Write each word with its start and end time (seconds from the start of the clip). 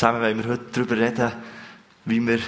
Zusammen 0.00 0.22
wollen 0.22 0.42
wir 0.42 0.52
heute 0.52 0.64
darüber 0.72 0.96
reden, 0.96 1.30
wie 2.06 2.26
wir 2.26 2.38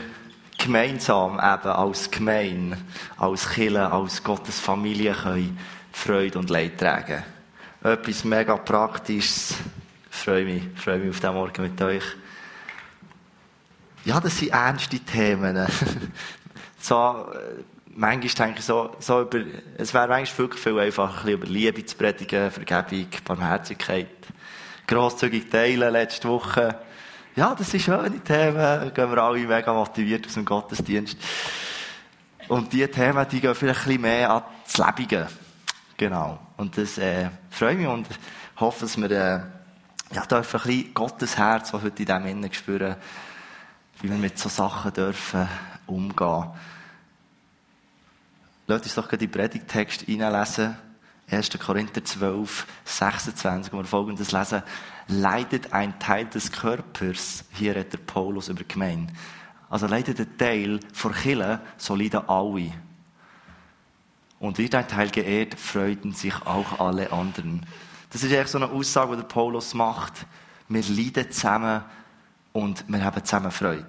gemeinsam 0.56 1.35
eben 1.35 1.69
als 1.69 2.11
Gemein, 2.11 2.83
als 3.19 3.47
Kille, 3.51 3.93
als 3.93 4.25
Gottes 4.25 4.59
Familie 4.59 5.12
können 5.12 5.59
Freude 5.93 6.38
und 6.38 6.49
Leid 6.49 6.79
tragen. 6.79 7.23
Etwas 7.83 8.25
mega 8.25 8.57
Praktisches. 8.57 9.57
Ich 10.11 10.17
freue 10.17 10.46
mich, 10.46 10.62
ich 10.75 10.80
freue 10.80 10.99
mich 11.01 11.11
auf 11.11 11.21
diesen 11.21 11.35
Morgen 11.35 11.62
mit 11.62 11.83
euch. 11.83 12.04
Ja, 14.06 14.19
das 14.19 14.38
sind 14.38 14.53
ernste 14.53 14.98
Themen. 15.00 15.66
so, 16.80 17.27
manchmal 17.88 18.46
denke 18.46 18.60
ich 18.60 18.64
so, 18.64 18.96
so 18.98 19.20
über, 19.20 19.41
es 19.77 19.92
wäre 19.92 20.09
manchmal 20.09 20.48
viel, 20.48 20.56
viel 20.56 20.78
einfacher, 20.78 21.28
über 21.28 21.46
Liebe 21.46 21.84
zu 21.84 21.96
predigen, 21.98 22.50
Vergebung, 22.50 23.09
Barmherzigkeit, 23.27 24.09
grosszügig 24.87 25.50
teilen, 25.50 25.92
letzte 25.92 26.30
Woche. 26.30 26.78
Ja, 27.34 27.55
das 27.55 27.70
sind 27.70 27.80
schöne 27.80 28.20
Themen, 28.20 28.93
gehen 28.93 29.11
wir 29.11 29.19
alle 29.23 29.38
mega 29.38 29.73
motiviert 29.73 30.27
aus 30.27 30.34
dem 30.34 30.45
Gottesdienst. 30.45 31.16
Und 32.48 32.70
diese 32.70 32.91
Themen, 32.91 33.27
die 33.30 33.41
gehen 33.41 33.55
vielleicht 33.55 33.80
ein 33.80 33.87
bisschen 33.87 34.02
mehr 34.02 34.30
an 34.30 34.43
das 34.65 34.77
Lebige. 34.77 35.29
Genau. 35.97 36.38
Und 36.59 36.77
das, 36.77 36.98
äh, 36.98 37.30
freue 37.48 37.74
mich 37.74 37.87
und 37.87 38.07
hoffe, 38.57 38.80
dass 38.80 38.98
wir, 38.98 39.10
äh, 39.10 39.41
ja, 40.15 40.27
dürfen 40.27 40.60
ein 40.60 40.66
bisschen 40.66 40.93
Gottes 40.93 41.38
Herz, 41.38 41.73
was 41.73 41.83
heute 41.83 42.02
in 42.02 42.07
diesem 42.07 42.27
Innen 42.27 42.52
spüren, 42.52 42.97
wie 44.02 44.10
wir 44.10 44.19
mit 44.19 44.38
so 44.38 44.51
Sachen 44.51 44.93
dürfen 44.93 45.49
umgehen. 45.87 46.51
Lasst 48.66 48.85
uns 48.85 48.95
doch 48.95 49.09
die 49.09 49.27
Predigtext 49.27 50.07
reinlesen. 50.07 50.77
1. 51.33 51.51
Korinther 51.59 52.05
12, 52.05 52.67
26, 52.85 53.73
wo 53.73 53.79
wir 53.79 53.85
folgendes 53.85 54.33
lesen. 54.33 54.63
Leidet 55.09 55.73
ein 55.73 55.99
Teil 55.99 56.27
des 56.27 56.53
Körpers, 56.53 57.45
hier 57.53 57.75
redet 57.75 57.95
der 57.95 57.99
Paulus 57.99 58.49
über 58.49 58.65
Gemeinde. 58.65 59.13
Also 59.71 59.87
leidet 59.87 60.21
ein 60.21 60.37
Teil 60.37 60.80
vor 60.93 61.13
Kille, 61.13 61.61
so 61.77 61.95
leiden 61.95 62.29
alle. 62.29 62.73
Und 64.39 64.58
wird 64.58 64.74
ein 64.74 64.89
Teil 64.89 65.11
geehrt, 65.11 65.58
freuten 65.58 66.12
sich 66.12 66.34
auch 66.44 66.80
alle 66.80 67.12
anderen. 67.12 67.64
Das 68.11 68.22
ist 68.22 68.33
eigentlich 68.33 68.48
so 68.48 68.58
eine 68.58 68.70
Aussage, 68.70 69.12
die 69.12 69.22
der 69.22 69.28
Paulus 69.28 69.72
macht. 69.72 70.27
Wir 70.69 70.83
leiden 70.83 71.30
zusammen 71.30 71.83
und 72.52 72.84
wir 72.89 73.02
haben 73.02 73.24
zusammen 73.24 73.50
Freude. 73.50 73.86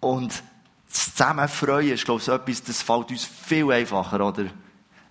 Und 0.00 0.42
das 0.88 1.14
zusammen 1.14 1.48
freuen 1.48 1.92
ist, 1.92 2.04
glaube 2.04 2.22
ich, 2.22 2.28
etwas, 2.28 2.62
das 2.62 2.82
fällt 2.82 3.10
uns 3.10 3.24
viel 3.24 3.70
einfacher, 3.70 4.24
oder? 4.24 4.46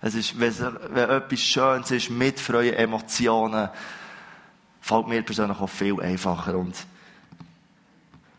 Es 0.06 0.14
ist, 0.14 0.38
wenn, 0.38 0.54
wenn 0.90 1.08
etwas 1.08 1.40
Schönes 1.40 1.90
ist, 1.90 2.10
mit 2.10 2.38
Freude, 2.38 2.76
Emotionen, 2.76 3.70
fällt 4.82 5.08
mir 5.08 5.22
persönlich 5.22 5.58
auch 5.58 5.66
viel 5.66 5.98
einfacher. 5.98 6.58
Und 6.58 6.76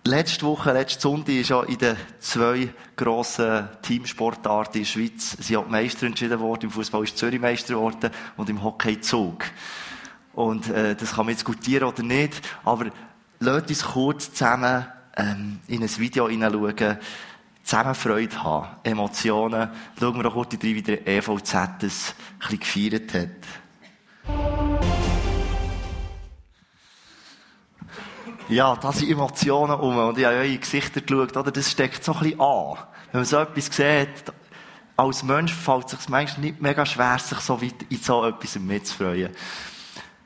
letzte 0.04 0.46
Woche, 0.46 0.74
letzte 0.74 1.02
Sonntag, 1.02 1.34
ist 1.34 1.50
ja 1.50 1.64
in 1.64 1.80
den 1.80 1.98
zwei 2.20 2.70
grossen 2.96 3.68
Teamsportarten 3.82 4.76
in 4.76 4.84
der 4.84 4.88
Schweiz, 4.92 5.38
sie 5.40 5.58
hat 5.58 5.68
Meister 5.68 6.06
entschieden 6.06 6.40
worden. 6.40 6.66
Im 6.66 6.70
Fußball 6.70 7.04
ist 7.04 7.18
Zürich 7.18 7.42
Meister 7.42 7.74
geworden 7.74 8.12
und 8.38 8.48
im 8.48 8.62
Hockey 8.62 9.02
Zug. 9.02 9.46
Und, 10.34 10.70
äh, 10.70 10.96
das 10.96 11.16
kann 11.16 11.26
man 11.26 11.34
diskutieren 11.34 11.88
oder 11.88 12.04
nicht, 12.04 12.48
aber 12.64 12.92
lasst 13.40 13.70
uns 13.70 13.84
kurz 13.86 14.32
zusammen, 14.32 14.86
ähm, 15.18 15.60
in 15.68 15.82
ein 15.82 15.98
Video 15.98 16.30
hineinschauen, 16.30 17.00
zusammen 17.66 17.96
Freude 17.96 18.44
haben, 18.44 18.68
Emotionen. 18.84 19.70
Schauen 20.00 20.16
wir 20.16 20.24
doch 20.24 20.34
kurz 20.34 20.54
rein, 20.54 20.62
wie 20.62 20.82
der 20.82 21.08
EVZ 21.08 21.54
das 21.80 22.16
ein 22.48 22.60
gefeiert 22.60 23.14
hat. 23.14 23.30
Ja, 28.48 28.76
da 28.76 28.92
sind 28.92 29.10
Emotionen 29.10 29.80
um 29.80 29.98
und 29.98 30.18
ich 30.20 30.26
habe 30.26 30.36
eure 30.36 30.58
Gesichter 30.58 31.02
geschaut, 31.02 31.36
oder? 31.36 31.52
Das 31.52 31.72
steckt 31.72 32.04
so 32.04 32.14
ein 32.14 32.20
bisschen 32.20 32.40
an. 32.40 32.78
Wenn 33.12 33.22
man 33.22 33.26
so 33.26 33.38
etwas 33.40 33.66
sieht, 33.66 34.32
als 34.96 35.24
Mensch 35.24 35.52
fällt 35.52 35.86
es 35.86 35.92
sich 36.00 36.10
manchmal 36.10 36.42
nicht 36.42 36.62
mega 36.62 36.86
schwer, 36.86 37.18
sich 37.18 37.40
so 37.40 37.60
weit 37.60 37.84
in 37.90 37.98
so 37.98 38.24
etwas 38.24 38.60
mitzufreuen. 38.60 39.32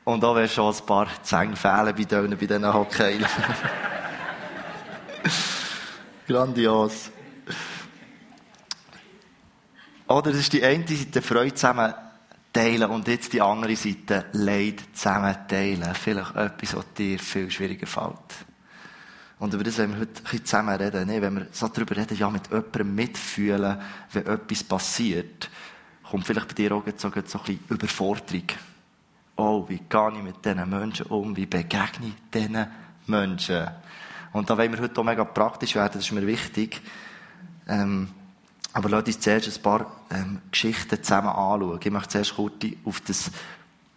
Und 0.04 0.22
da 0.22 0.36
wäre 0.36 0.48
schon 0.48 0.74
ein 0.74 0.86
paar 0.86 1.08
Zähne 1.22 1.56
fehlen 1.56 1.94
bei 1.96 2.04
denen, 2.04 2.38
bei 2.38 2.46
diesen 2.46 2.72
Hockey. 2.72 3.18
Grandios. 6.28 7.10
Oder 10.10 10.32
das 10.32 10.40
ist 10.40 10.52
die 10.52 10.64
eine 10.64 10.86
Seite 10.88 11.22
Freude 11.22 11.54
zusammen 11.54 11.94
teilen 12.52 12.90
und 12.90 13.06
jetzt 13.06 13.32
die 13.32 13.40
andere 13.40 13.76
Seite 13.76 14.26
Leid 14.32 14.82
zusammen 14.92 15.36
teilen. 15.46 15.94
Vielleicht 15.94 16.34
etwas, 16.34 16.74
was 16.74 16.94
dir 16.94 17.16
viel 17.20 17.48
schwieriger 17.48 17.86
fällt. 17.86 18.44
Und 19.38 19.54
über 19.54 19.62
das 19.62 19.78
wollen 19.78 19.92
wir 19.92 20.00
heute 20.00 20.18
ein 20.18 20.22
bisschen 20.24 20.44
zusammen 20.44 20.74
reden. 20.74 21.06
Nee, 21.06 21.22
wenn 21.22 21.36
wir 21.36 21.46
so 21.52 21.68
darüber 21.68 21.96
reden, 21.96 22.18
ja, 22.18 22.28
mit 22.28 22.48
jemandem 22.48 22.92
mitfühlen, 22.92 23.78
wenn 24.12 24.26
etwas 24.26 24.64
passiert, 24.64 25.48
kommt 26.10 26.26
vielleicht 26.26 26.48
bei 26.48 26.54
dir 26.54 26.72
auch 26.72 26.82
so, 26.96 27.08
so 27.08 27.08
ein 27.08 27.22
bisschen 27.22 27.60
Überforderung. 27.68 28.46
Oh, 29.36 29.64
wie 29.68 29.78
gehe 29.88 30.12
ich 30.12 30.22
mit 30.24 30.44
diesen 30.44 30.68
Menschen 30.68 31.06
um? 31.06 31.36
Wie 31.36 31.46
begegne 31.46 32.08
ich 32.08 32.30
diesen 32.34 32.66
Menschen? 33.06 33.64
Und 34.32 34.50
da 34.50 34.58
wollen 34.58 34.72
wir 34.72 34.80
heute 34.80 35.00
auch 35.00 35.04
mega 35.04 35.24
praktisch 35.24 35.76
werden, 35.76 35.92
das 35.94 36.02
ist 36.02 36.12
mir 36.12 36.26
wichtig. 36.26 36.80
Ähm, 37.68 38.08
aber 38.72 38.88
lasst 38.88 39.08
uns 39.08 39.20
zuerst 39.20 39.56
ein 39.56 39.62
paar 39.62 39.86
ähm, 40.10 40.40
Geschichten 40.50 41.02
zusammen 41.02 41.28
anschauen. 41.28 41.80
Ich 41.82 41.90
möchte 41.90 42.08
zuerst 42.08 42.34
kurz 42.36 42.54
auf, 42.84 43.00
das, 43.00 43.30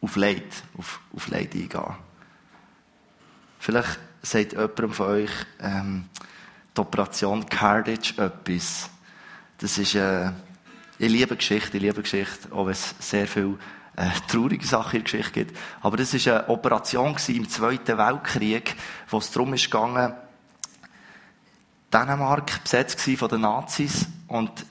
auf 0.02 0.16
Leid, 0.16 0.64
auf, 0.78 1.00
auf 1.16 1.28
Leid 1.28 1.54
eingehen. 1.54 1.96
Vielleicht 3.60 4.00
sagt 4.22 4.54
jemand 4.54 4.96
von 4.96 5.08
euch 5.08 5.32
ähm, 5.60 6.06
die 6.76 6.82
Operation 6.82 7.46
Carnage 7.46 8.14
etwas. 8.18 8.90
Das 9.58 9.78
ist, 9.78 9.96
äh, 9.96 10.32
ich 10.98 11.12
liebe 11.12 11.36
Geschichte, 11.36 11.78
ich 11.78 11.84
liebe 11.84 12.02
Geschichte, 12.02 12.52
auch 12.52 12.66
wenn 12.66 12.74
es 12.74 12.96
sehr 13.00 13.28
viele 13.28 13.58
äh, 13.96 14.10
traurige 14.28 14.66
Sachen 14.66 15.00
in 15.00 15.04
der 15.06 15.12
Geschichte 15.12 15.32
gibt. 15.32 15.58
Aber 15.82 15.98
das 15.98 16.14
war 16.26 16.34
eine 16.40 16.50
Operation 16.50 17.16
im 17.28 17.48
Zweiten 17.48 17.98
Weltkrieg, 17.98 18.76
wo 19.08 19.20
es 19.20 19.32
darum 19.32 19.54
ging, 19.54 20.14
Dänemark 21.94 22.64
besetzt 22.64 23.00
von 23.02 23.30
den 23.30 23.42
Nazis 23.42 24.08
und 24.28 24.66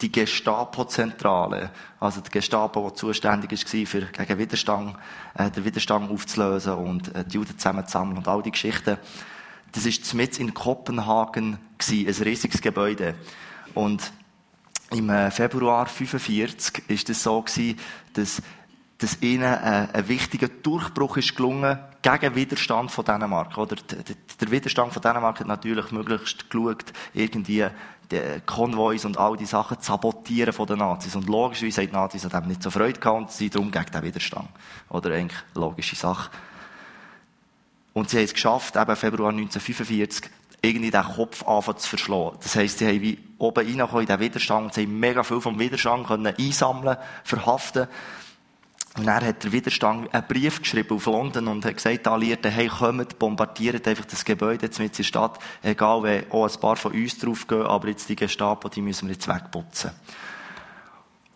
die 0.00 0.12
Gestapo-Zentrale, 0.12 1.70
also 2.00 2.20
die 2.20 2.30
Gestapo, 2.30 2.90
die 2.90 2.96
zuständig 2.96 3.50
war, 3.50 3.86
für 3.86 4.06
gegen 4.06 4.38
Widerstand, 4.38 4.96
äh, 5.34 5.50
den 5.50 5.64
Widerstand 5.64 6.10
aufzulösen 6.10 6.74
und 6.74 7.14
äh, 7.14 7.24
die 7.24 7.34
Juden 7.34 7.56
zusammenzusammeln 7.56 8.18
und 8.18 8.28
all 8.28 8.42
die 8.42 8.50
Geschichten. 8.50 8.98
Das 9.72 9.86
war 9.86 10.16
mit 10.16 10.38
in 10.38 10.54
Kopenhagen 10.54 11.58
gewesen, 11.78 12.08
ein 12.08 12.28
riesiges 12.28 12.60
Gebäude. 12.60 13.14
Und 13.74 14.12
im 14.90 15.08
äh, 15.08 15.30
Februar 15.30 15.86
1945 15.86 16.88
ist 16.88 17.10
es 17.10 17.22
so 17.22 17.40
gewesen, 17.40 17.78
dass 18.12 18.42
dass 19.02 19.20
ihnen 19.20 19.42
äh, 19.42 19.88
ein 19.92 20.08
wichtiger 20.08 20.48
Durchbruch 20.48 21.16
ist 21.16 21.34
gelungen 21.34 21.78
gegen 22.02 22.34
Widerstand 22.34 22.90
von 22.90 23.04
Dänemark. 23.04 23.58
Oder 23.58 23.76
der 23.76 24.50
Widerstand 24.50 24.92
von 24.92 25.02
Dänemark 25.02 25.40
hat 25.40 25.46
natürlich 25.46 25.90
möglichst 25.90 26.48
geschaut, 26.48 26.92
irgendwie 27.12 27.66
die 28.10 28.20
Konvois 28.46 29.04
und 29.04 29.18
all 29.18 29.36
die 29.36 29.46
Sachen 29.46 29.80
zu 29.80 29.86
sabotieren 29.86 30.52
von 30.52 30.66
den 30.66 30.78
Nazis. 30.78 31.16
Und 31.16 31.28
logischerweise 31.28 31.82
haben 31.82 31.88
die 31.88 31.94
Nazis 31.94 32.24
an 32.24 32.30
dem 32.30 32.48
nicht 32.48 32.62
so 32.62 32.70
Freude 32.70 33.00
gehabt 33.00 33.18
und 33.18 33.30
sie 33.32 33.50
darum 33.50 33.70
gegen 33.70 33.90
den 33.90 34.02
Widerstand. 34.02 34.48
Oder 34.88 35.14
eigentlich 35.14 35.40
logische 35.54 35.96
Sache. 35.96 36.30
Und 37.94 38.08
sie 38.08 38.18
haben 38.18 38.24
es 38.24 38.34
geschafft, 38.34 38.76
eben 38.76 38.96
Februar 38.96 39.30
1945, 39.30 40.30
irgendwie 40.62 40.90
den 40.90 41.02
Kopf 41.02 41.46
anfangen 41.46 41.78
zu 41.78 41.88
verschlagen. 41.88 42.38
Das 42.40 42.54
heisst, 42.54 42.78
sie 42.78 42.86
haben 42.86 43.00
wie 43.00 43.18
oben 43.38 43.66
reingekommen 43.66 44.02
in 44.02 44.06
den 44.06 44.20
Widerstand 44.20 44.66
und 44.66 44.74
sie 44.74 44.82
haben 44.82 45.00
mega 45.00 45.24
viel 45.24 45.40
vom 45.40 45.58
Widerstand 45.58 46.06
können 46.06 46.34
einsammeln, 46.38 46.96
verhaften 47.24 47.88
und 48.98 49.08
er 49.08 49.24
hat 49.24 49.42
der 49.42 49.52
Widerstand 49.52 50.12
einen 50.12 50.26
Brief 50.26 50.60
geschrieben 50.60 50.96
auf 50.96 51.06
London 51.06 51.48
und 51.48 51.64
hat 51.64 51.76
gesagt, 51.76 52.06
Alliierten, 52.06 52.50
hey, 52.50 52.68
kommt, 52.68 53.18
bombardiert 53.18 53.88
einfach 53.88 54.04
das 54.04 54.24
Gebäude 54.24 54.66
jetzt 54.66 54.78
mit 54.78 54.96
der 54.98 55.02
Stadt, 55.02 55.38
egal, 55.62 56.02
wenn 56.02 56.30
auch 56.30 56.46
ein 56.46 56.60
paar 56.60 56.76
von 56.76 56.92
uns 56.92 57.18
draufgehen, 57.18 57.62
aber 57.62 57.88
jetzt 57.88 58.08
die 58.10 58.16
Gestapo, 58.16 58.68
die 58.68 58.82
müssen 58.82 59.08
wir 59.08 59.14
jetzt 59.14 59.28
wegputzen. 59.28 59.92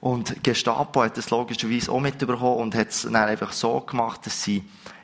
Und 0.00 0.44
Gestapo 0.44 1.02
hat 1.02 1.16
das 1.16 1.30
logischerweise 1.30 1.90
auch 1.90 2.00
mitbekommen 2.00 2.60
und 2.60 2.74
hat 2.74 2.90
es 2.90 3.02
dann 3.02 3.16
einfach 3.16 3.52
so 3.52 3.80
gemacht, 3.80 4.26
dass 4.26 4.42
sie 4.42 4.62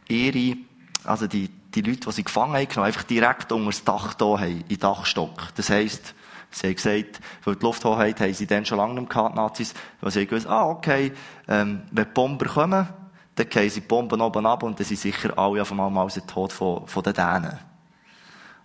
ihre, 0.08 0.58
also 1.04 1.26
die, 1.26 1.48
die 1.48 1.80
Leute, 1.80 2.00
die 2.00 2.12
sie 2.12 2.24
gefangen 2.24 2.54
haben, 2.54 2.82
einfach 2.82 3.04
direkt 3.04 3.50
unter 3.50 3.66
das 3.66 3.82
Dach 3.82 4.12
da 4.12 4.38
haben, 4.38 4.68
den 4.68 4.78
Dachstock. 4.78 5.48
Das 5.54 5.70
heisst, 5.70 6.14
Sie 6.52 6.66
haben 6.66 6.74
gesagt, 6.74 7.20
weil 7.44 7.56
die 7.56 7.64
Lufthoheit 7.64 8.20
haben 8.20 8.34
sie 8.34 8.46
dann 8.46 8.64
schon 8.64 8.78
lange 8.78 9.00
nicht 9.00 9.10
gehabt, 9.10 9.34
Nazis, 9.34 9.74
weil 10.00 10.10
sie 10.10 10.26
gewusst, 10.26 10.46
ah, 10.46 10.68
okay, 10.68 11.12
ähm, 11.48 11.82
wenn 11.90 12.04
die 12.04 12.10
Bomber 12.10 12.46
kommen, 12.46 12.88
dann 13.34 13.48
gehen 13.48 13.70
sie 13.70 13.80
die 13.80 13.86
Bomben 13.86 14.20
oben 14.20 14.46
ab 14.46 14.62
und 14.62 14.78
dann 14.78 14.86
sind 14.86 14.98
sicher 14.98 15.36
alle 15.38 15.62
auf 15.62 15.70
einmal 15.70 15.90
mal 15.90 16.08
tot 16.08 16.52
von, 16.52 16.86
von 16.86 17.02
den 17.02 17.14
Dänen. 17.14 17.58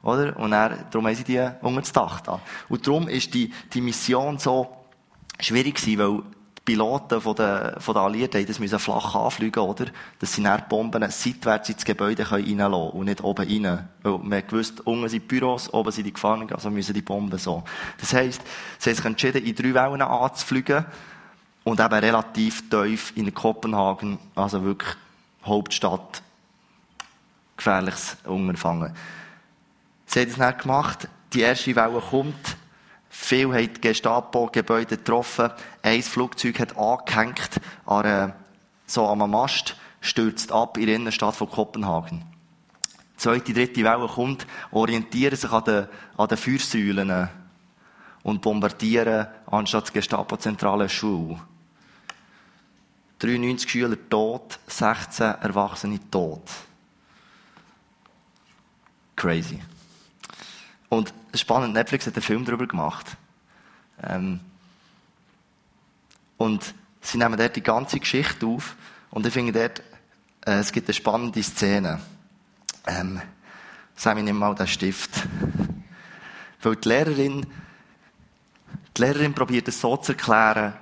Oder? 0.03 0.37
Und 0.37 0.51
dann, 0.51 0.85
darum 0.91 1.07
haben 1.07 1.15
sie 1.15 1.23
die 1.23 1.39
unter 1.61 1.81
das 1.81 1.91
Dach 1.91 2.21
da. 2.21 2.39
Und 2.69 2.85
darum 2.85 3.07
ist 3.07 3.33
die, 3.33 3.53
die 3.73 3.81
Mission 3.81 4.37
so 4.37 4.67
schwierig 5.39 5.75
gewesen, 5.75 5.99
weil 5.99 6.36
Piloten 6.67 7.21
von 7.21 7.33
den, 7.33 7.79
von 7.79 7.93
den 7.93 8.03
Alliierten 8.03 8.45
das 8.45 8.59
müssen 8.59 8.77
flach 8.77 9.15
anfliegen, 9.15 9.63
oder? 9.63 9.85
Dass 10.19 10.33
sie 10.33 10.43
dann 10.43 10.61
Bomben 10.67 11.09
seitwärts 11.09 11.69
ins 11.69 11.85
Gebäude 11.85 12.29
reinlassen 12.29 12.57
können 12.57 12.89
und 12.89 13.05
nicht 13.05 13.23
oben 13.23 13.47
rein. 13.47 13.87
Weil 14.03 14.17
man 14.17 14.45
gewusst, 14.45 14.81
unten 14.85 15.07
sind 15.07 15.23
die 15.23 15.27
Büros, 15.27 15.73
oben 15.73 15.93
sind 15.93 16.03
die 16.03 16.11
Gefangenen, 16.11 16.53
also 16.53 16.69
müssen 16.69 16.93
die 16.93 17.01
Bomben 17.01 17.39
so. 17.39 17.63
Das 17.97 18.11
heisst, 18.11 18.41
sie 18.79 18.89
haben 18.89 18.95
sich 18.97 19.05
entschieden, 19.05 19.45
in 19.45 19.55
drei 19.55 19.73
Wellen 19.73 20.01
anzufliegen 20.01 20.85
und 21.63 21.79
eben 21.79 21.93
relativ 21.93 22.69
tief 22.69 23.13
in 23.15 23.33
Kopenhagen, 23.33 24.19
also 24.35 24.61
wirklich 24.61 24.93
Hauptstadt, 25.45 26.21
gefährliches 27.55 28.17
Unterfangen. 28.25 28.93
Sie 30.05 30.19
haben 30.19 30.27
das 30.27 30.37
dann 30.37 30.57
gemacht, 30.57 31.07
die 31.31 31.41
erste 31.41 31.73
Welle 31.77 32.01
kommt, 32.01 32.57
Viele 33.19 33.55
haben 33.55 33.73
die 33.73 33.81
Gestapo-Gebäude 33.81 34.95
getroffen. 34.95 35.49
Ein 35.81 36.03
Flugzeug 36.03 36.59
hat 36.59 36.77
angehängt 36.77 37.59
an 37.85 38.05
einer, 38.05 38.35
so 38.85 39.05
am 39.07 39.29
Mast, 39.29 39.75
stürzt 39.99 40.51
ab 40.51 40.77
in 40.77 40.85
der 40.85 40.95
Innenstadt 40.95 41.35
von 41.35 41.49
Kopenhagen. 41.49 42.23
Die 43.13 43.17
zweite, 43.17 43.53
dritte 43.53 43.83
Welle 43.83 44.07
kommt, 44.07 44.45
orientieren 44.71 45.35
sich 45.35 45.51
an 45.51 45.63
den, 45.65 45.87
an 46.15 46.27
den 46.27 46.37
Feuersäulen 46.37 47.29
und 48.23 48.41
bombardieren 48.41 49.27
anstatt 49.47 49.93
Gestapo-zentrale 49.93 50.87
Schule. 50.87 51.41
93 53.19 53.69
Schüler 53.69 53.97
tot, 54.09 54.59
16 54.67 55.25
Erwachsene 55.41 55.99
tot. 56.11 56.43
Crazy. 59.15 59.59
Und 60.89 61.13
spannend, 61.33 61.73
Netflix 61.73 62.07
hat 62.07 62.15
einen 62.15 62.23
Film 62.23 62.45
darüber 62.45 62.67
gemacht. 62.67 63.17
Ähm, 64.03 64.39
und 66.37 66.73
sie 67.01 67.17
nehmen 67.17 67.37
dort 67.37 67.55
die 67.55 67.63
ganze 67.63 67.99
Geschichte 67.99 68.45
auf 68.45 68.75
und 69.09 69.25
ich 69.25 69.33
finde 69.33 69.53
dort, 69.53 69.81
äh, 70.45 70.59
es 70.59 70.71
gibt 70.71 70.87
eine 70.87 70.93
spannende 70.93 71.41
Szene. 71.41 71.99
Ähm, 72.85 73.21
Sammy, 73.95 74.21
nimm 74.21 74.37
mal 74.37 74.53
den 74.55 74.67
Stift. 74.67 75.11
Weil 76.61 76.75
die 76.75 76.87
Lehrerin, 76.87 77.45
die 78.95 79.01
Lehrerin 79.01 79.33
probiert 79.33 79.67
es 79.67 79.81
so 79.81 79.97
zu 79.97 80.11
erklären, 80.11 80.73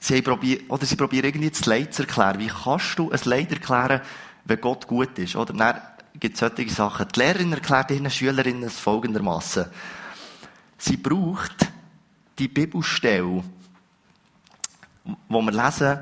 sie 0.00 0.22
probiert, 0.22 0.68
oder 0.68 0.84
sie 0.84 0.96
probiert 0.96 1.24
irgendwie 1.24 1.50
das 1.50 1.66
Leid 1.66 1.94
zu 1.94 2.02
erklären. 2.02 2.38
Wie 2.38 2.48
kannst 2.48 2.98
du 2.98 3.10
ein 3.10 3.20
Leid 3.24 3.52
erklären, 3.52 4.00
wenn 4.44 4.60
Gott 4.60 4.86
gut 4.86 5.18
ist? 5.18 5.36
Oder 5.36 5.52
dann 5.52 5.80
gibt 6.18 6.34
es 6.34 6.40
solche 6.40 6.68
Sachen. 6.70 7.06
Die 7.14 7.20
Lehrerin 7.20 7.52
erklärt 7.52 7.90
ihren 7.90 8.10
Schülerinnen 8.10 8.64
es 8.64 8.78
folgendermaßen. 8.78 9.66
Sie 10.76 10.96
braucht 10.96 11.70
die 12.38 12.48
Bibelstelle, 12.48 13.42
wo 15.28 15.42
wir 15.42 15.52
lesen, 15.52 15.98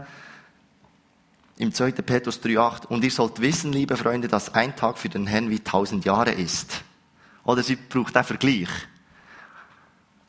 im 1.58 1.72
2. 1.72 1.92
Petrus 1.92 2.42
3,8, 2.42 2.86
und 2.86 3.02
ihr 3.02 3.10
sollt 3.10 3.40
wissen, 3.40 3.72
liebe 3.72 3.96
Freunde, 3.96 4.28
dass 4.28 4.52
ein 4.52 4.76
Tag 4.76 4.98
für 4.98 5.08
den 5.08 5.26
Herrn 5.26 5.48
wie 5.48 5.60
tausend 5.60 6.04
Jahre 6.04 6.32
ist. 6.32 6.82
Oder 7.44 7.62
sie 7.62 7.76
braucht 7.76 8.14
den 8.14 8.24
Vergleich. 8.24 8.68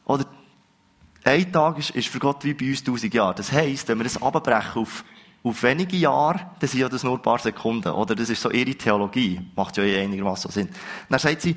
Oder 0.05 0.25
ein 1.25 1.51
Tag 1.51 1.79
ist, 1.79 1.89
ist 1.89 2.07
für 2.07 2.19
Gott 2.19 2.45
wie 2.45 2.53
bei 2.53 2.69
uns 2.69 2.83
tausend 2.83 3.13
Jahre. 3.13 3.35
Das 3.35 3.51
heisst, 3.51 3.89
wenn 3.89 3.97
wir 3.97 4.05
das 4.05 4.21
abbrechen 4.21 4.81
auf 4.81 5.03
auf 5.43 5.63
wenige 5.63 5.97
Jahre, 5.97 6.51
dann 6.59 6.69
sind 6.69 6.79
ja 6.79 6.89
das 6.89 7.03
nur 7.03 7.13
ein 7.13 7.21
paar 7.21 7.39
Sekunden. 7.39 7.89
Oder 7.89 8.15
das 8.15 8.29
ist 8.29 8.41
so 8.41 8.49
ihre 8.51 8.75
Theologie. 8.75 9.39
Macht 9.55 9.77
ja 9.77 9.83
eh 9.83 10.01
einigermaßen 10.01 10.51
Sinn. 10.51 10.69
Dann 11.09 11.19
sagt 11.19 11.41
sie, 11.41 11.55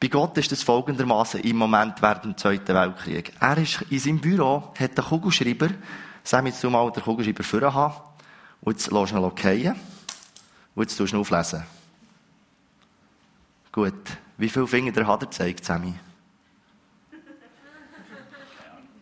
bei 0.00 0.08
Gott 0.08 0.38
ist 0.38 0.50
das 0.50 0.62
folgendermaßen 0.62 1.40
im 1.40 1.56
Moment 1.56 2.00
während 2.00 2.24
dem 2.24 2.36
Zweiten 2.36 2.74
Weltkrieg. 2.74 3.32
Er 3.38 3.58
ist 3.58 3.82
in 3.90 3.98
seinem 3.98 4.18
Büro, 4.18 4.72
hat 4.78 4.98
einen 4.98 5.06
Kugelschreiber, 5.06 5.68
sag 6.24 6.46
jetzt 6.46 6.64
du 6.64 6.70
mal 6.70 6.90
den 6.90 7.02
Kugelschreiber 7.02 7.44
vorne 7.44 7.74
haben, 7.74 7.94
und 8.62 8.72
jetzt 8.72 8.90
lässt 8.90 9.12
du 9.12 9.16
ihn 9.16 9.36
fallen, 9.36 9.80
und 10.74 10.82
jetzt 10.82 10.96
tust 10.96 11.12
du 11.12 11.16
ihn 11.16 11.20
auflesen. 11.20 11.64
Gut. 13.72 13.92
Wie 14.38 14.48
viele 14.48 14.66
Finger 14.66 15.06
hat 15.06 15.22
er 15.22 15.26
gezeigt, 15.26 15.66
Sammy? 15.66 15.94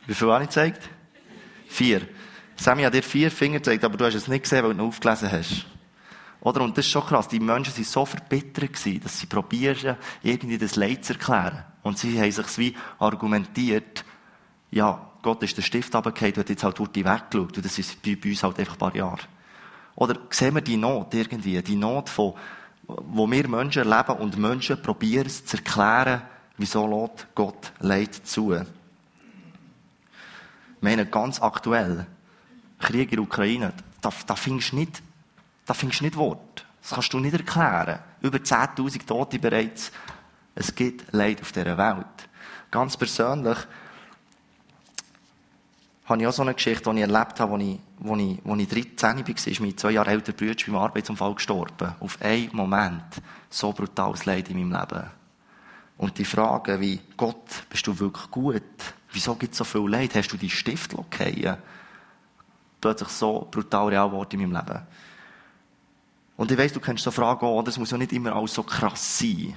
Wie 0.05 0.15
viele 0.15 0.33
habe 0.33 0.43
ich 0.43 0.49
gezeigt? 0.49 0.89
Vier. 1.69 2.09
Sammy 2.59 2.83
hat 2.83 2.95
dir 2.95 3.03
vier 3.03 3.31
Finger 3.31 3.59
gezeigt, 3.59 3.85
aber 3.85 3.97
du 3.97 4.05
hast 4.05 4.15
es 4.15 4.29
nicht 4.29 4.43
gesehen, 4.43 4.65
weil 4.65 4.75
du 4.75 4.83
ihn 4.83 4.89
aufgelesen 4.89 5.31
hast. 5.31 5.67
Oder? 6.41 6.61
Und 6.61 6.77
das 6.77 6.87
ist 6.87 6.91
schon 6.91 7.07
krass. 7.07 7.29
Die 7.29 7.41
Menschen 7.41 7.75
waren 7.75 7.85
so 7.85 8.05
verbittert 8.05 8.73
gewesen, 8.73 9.01
dass 9.01 9.19
sie 9.19 9.27
probieren, 9.27 9.97
irgendwie 10.23 10.59
das 10.59 10.77
Leid 10.77 11.05
zu 11.05 11.13
erklären. 11.13 11.65
Und 11.83 11.99
sie 11.99 12.21
haben 12.21 12.31
sich 12.31 12.59
wie 12.59 12.77
argumentiert, 12.99 14.05
ja, 14.71 15.09
Gott 15.23 15.43
ist 15.43 15.57
der 15.57 15.63
Stift 15.63 15.95
runtergefallen, 15.95 16.37
hat 16.37 16.49
jetzt 16.49 16.65
halt 16.65 16.79
durch 16.79 16.91
die 16.91 17.05
weggeschaut. 17.05 17.57
Und 17.57 17.65
das 17.65 17.79
ist 17.79 18.03
bei, 18.03 18.17
bei 18.17 18.31
uns 18.31 18.43
halt 18.43 18.59
einfach 18.59 18.75
ein 18.75 18.79
paar 18.79 18.95
Jahre. 18.95 19.23
Oder 19.95 20.19
sehen 20.31 20.55
wir 20.55 20.63
die 20.63 20.77
Not 20.77 21.15
irgendwie? 21.15 21.61
Die 21.63 21.77
Not 21.77 22.09
von, 22.09 22.35
wo 22.87 23.27
wir 23.27 23.49
Menschen 23.49 23.91
erleben 23.91 24.19
und 24.19 24.37
Menschen 24.37 24.81
probieren 24.83 25.27
es 25.27 25.45
zu 25.45 25.57
erklären, 25.57 26.23
wieso 26.57 26.87
lässt 26.87 27.29
Gott 27.35 27.73
Leid 27.81 28.15
zu. 28.15 28.53
Ich 28.53 28.67
meine, 30.81 31.07
ganz 31.07 31.41
aktuell, 31.41 32.07
Krieg 32.79 33.11
in 33.11 33.17
der 33.17 33.21
Ukraine, 33.21 33.73
da, 34.01 34.13
da 34.27 34.37
findest 34.37 34.73
du 34.73 34.77
nicht, 34.77 35.03
da 35.67 35.75
findest 35.75 36.03
nicht 36.03 36.17
Wort. 36.17 36.65
Das 36.81 36.93
kannst 36.93 37.13
du 37.13 37.19
nicht 37.19 37.35
erklären. 37.35 37.99
Über 38.21 38.39
10.000 38.39 39.07
Tote 39.07 39.39
bereits. 39.39 39.93
Es 40.55 40.75
gibt 40.75 41.13
Leid 41.13 41.41
auf 41.41 41.53
dieser 41.53 41.77
Welt. 41.77 42.07
Ganz 42.71 42.97
persönlich 42.97 43.59
habe 46.07 46.23
ich 46.23 46.27
auch 46.27 46.33
so 46.33 46.43
eine 46.43 46.55
Geschichte, 46.55 46.91
die 46.91 46.97
ich 46.97 47.03
erlebt 47.03 47.39
habe, 47.39 47.55
als 47.55 47.63
ich, 47.63 47.79
als 48.05 48.21
ich, 48.21 48.47
als 48.47 48.61
ich 48.61 48.69
13 48.69 49.19
war, 49.19 49.37
ist 49.47 49.61
mein 49.61 49.77
zwei 49.77 49.91
Jahre 49.91 50.11
älterer 50.11 50.37
Bruder 50.37 50.55
beim 50.67 50.77
Arbeitsunfall 50.77 51.35
gestorben. 51.35 51.95
Auf 52.01 52.21
einen 52.23 52.49
Moment. 52.53 53.05
So 53.51 53.73
brutales 53.73 54.25
Leid 54.25 54.49
in 54.49 54.57
meinem 54.57 54.81
Leben. 54.81 55.11
Und 55.99 56.17
die 56.17 56.25
Frage 56.25 56.81
wie, 56.81 57.01
Gott, 57.17 57.65
bist 57.69 57.87
du 57.87 57.99
wirklich 57.99 58.31
gut? 58.31 58.63
Wieso 59.13 59.35
gibt 59.35 59.53
es 59.53 59.59
so 59.59 59.65
viel 59.65 59.89
Leid? 59.89 60.15
Hast 60.15 60.29
du 60.29 60.37
die 60.37 60.49
Stift 60.49 60.93
fallen 60.93 61.59
plötzlich 62.81 63.09
so 63.09 63.47
brutal 63.51 63.89
real 63.89 64.09
geworden 64.09 64.41
in 64.41 64.51
meinem 64.51 64.65
Leben. 64.67 64.83
Und 66.37 66.51
ich 66.53 66.59
weiss, 66.59 66.73
du 66.73 66.81
kennst 66.81 67.03
so 67.03 67.11
Fragen 67.11 67.47
auch, 67.47 67.63
das 67.63 67.79
muss 67.79 67.91
ja 67.91 67.99
nicht 67.99 68.13
immer 68.13 68.35
alles 68.35 68.55
so 68.55 68.63
krass 68.63 69.19
sein. 69.19 69.57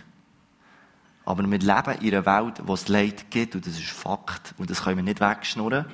Aber 1.25 1.44
wir 1.44 1.59
leben 1.59 1.97
in 2.01 2.15
einer 2.15 2.25
Welt, 2.25 2.62
wo 2.65 2.73
es 2.73 2.88
Leid 2.88 3.29
gibt, 3.29 3.56
und 3.56 3.68
das 3.68 3.77
ist 3.77 3.91
Fakt. 3.91 4.56
Und 4.57 4.69
das 4.69 4.83
können 4.83 4.97
wir 4.97 5.03
nicht 5.03 5.21
wegschnurren. 5.21 5.85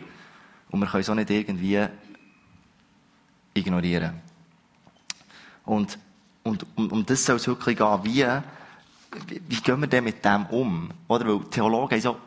Und 0.69 0.79
wir 0.79 0.87
können 0.87 1.01
es 1.01 1.09
auch 1.09 1.15
nicht 1.15 1.29
irgendwie 1.29 1.85
ignorieren. 3.53 4.21
Und, 5.65 5.99
und 6.43 6.65
um, 6.75 6.89
um 6.89 7.05
das 7.05 7.25
soll 7.25 7.35
es 7.35 7.47
wirklich 7.47 7.77
gehen. 7.77 7.99
Wie, 8.03 8.25
wie, 9.27 9.41
wie 9.47 9.61
gehen 9.61 9.81
wir 9.81 9.87
denn 9.87 10.05
mit 10.05 10.23
dem 10.23 10.45
um? 10.45 10.89
Oder? 11.09 11.27
Weil 11.27 11.43
Theologen 11.49 11.91
haben 11.91 12.01
so 12.01 12.17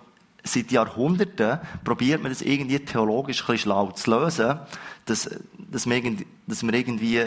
seit 0.45 0.71
Jahrhunderten 0.71 1.59
probiert 1.85 2.23
man 2.23 2.33
das 2.33 2.43
irgendwie 2.43 2.79
theologisch 2.79 3.49
ein 3.49 3.59
schlau 3.59 3.91
zu 3.93 4.11
lösen, 4.11 4.59
dass, 5.05 5.31
dass, 5.59 5.87
wir, 5.87 5.97
irgendwie, 5.97 6.27
dass 6.47 6.63
wir 6.63 6.73
irgendwie, 6.73 7.25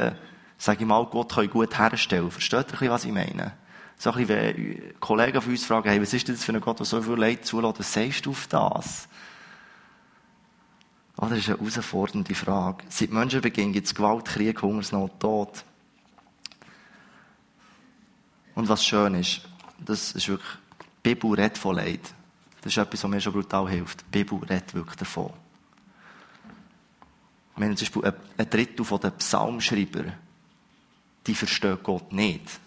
sage 0.58 0.82
ich 0.82 0.88
mal, 0.88 1.06
Gott 1.06 1.36
gut 1.52 1.78
herstellen. 1.78 2.32
Versteht 2.32 2.68
ihr, 2.82 2.90
was 2.90 3.06
ich 3.06 3.12
meine? 3.12 3.54
So 3.98 4.12
ein 4.12 4.26
bisschen, 4.26 4.30
wenn 4.30 5.00
Kollegen 5.00 5.42
von 5.42 5.52
uns 5.52 5.66
fragen, 5.66 5.90
hey, 5.90 6.02
was 6.02 6.14
ist 6.14 6.28
das 6.28 6.44
für 6.44 6.54
ein 6.54 6.62
Gott, 6.62 6.80
der 6.80 6.86
so 6.86 7.02
viel 7.02 7.16
Leid 7.16 7.46
zulässt, 7.46 7.80
was 7.80 7.94
sagst 7.94 8.26
du 8.26 8.32
auf 8.32 8.48
das? 8.48 9.08
Oh, 11.18 11.28
das 11.28 11.40
ist 11.40 11.50
eine 11.50 11.60
herausfordernde 11.60 12.34
Frage. 12.34 12.86
Seit 12.90 13.12
Menschenbeginn 13.12 13.72
gibt 13.72 13.86
es 13.86 13.94
Gewalt, 13.94 14.26
Krieg, 14.26 14.62
Hungersnot, 14.62 15.20
Tod. 15.20 15.64
Und 18.56 18.68
was 18.68 18.86
schön 18.86 19.16
ist, 19.16 19.42
das 19.80 20.14
ist 20.14 20.28
wirklich, 20.28 20.50
die 21.06 21.14
Bibel 21.14 21.32
redet 21.32 21.58
von 21.58 21.76
Leid. 21.76 22.14
Das 22.64 22.72
ist 22.72 22.78
etwas, 22.78 23.04
was 23.04 23.12
mir 23.12 23.20
schon 23.20 23.34
brutal 23.34 23.70
hilft. 23.70 24.02
Die 24.02 24.24
Bibel 24.24 24.40
redet 24.40 24.74
wirklich 24.74 24.96
davon. 24.96 25.34
Ich 27.54 27.60
meine, 27.60 27.76
zum 27.76 28.02
Beispiel 28.02 28.14
ein 28.38 28.50
Drittel 28.50 29.00
der 29.00 29.10
Psalmschreiber, 29.12 30.06
die 31.28 31.36
verstehen 31.36 31.78
Gott 31.84 32.14
nicht. 32.14 32.60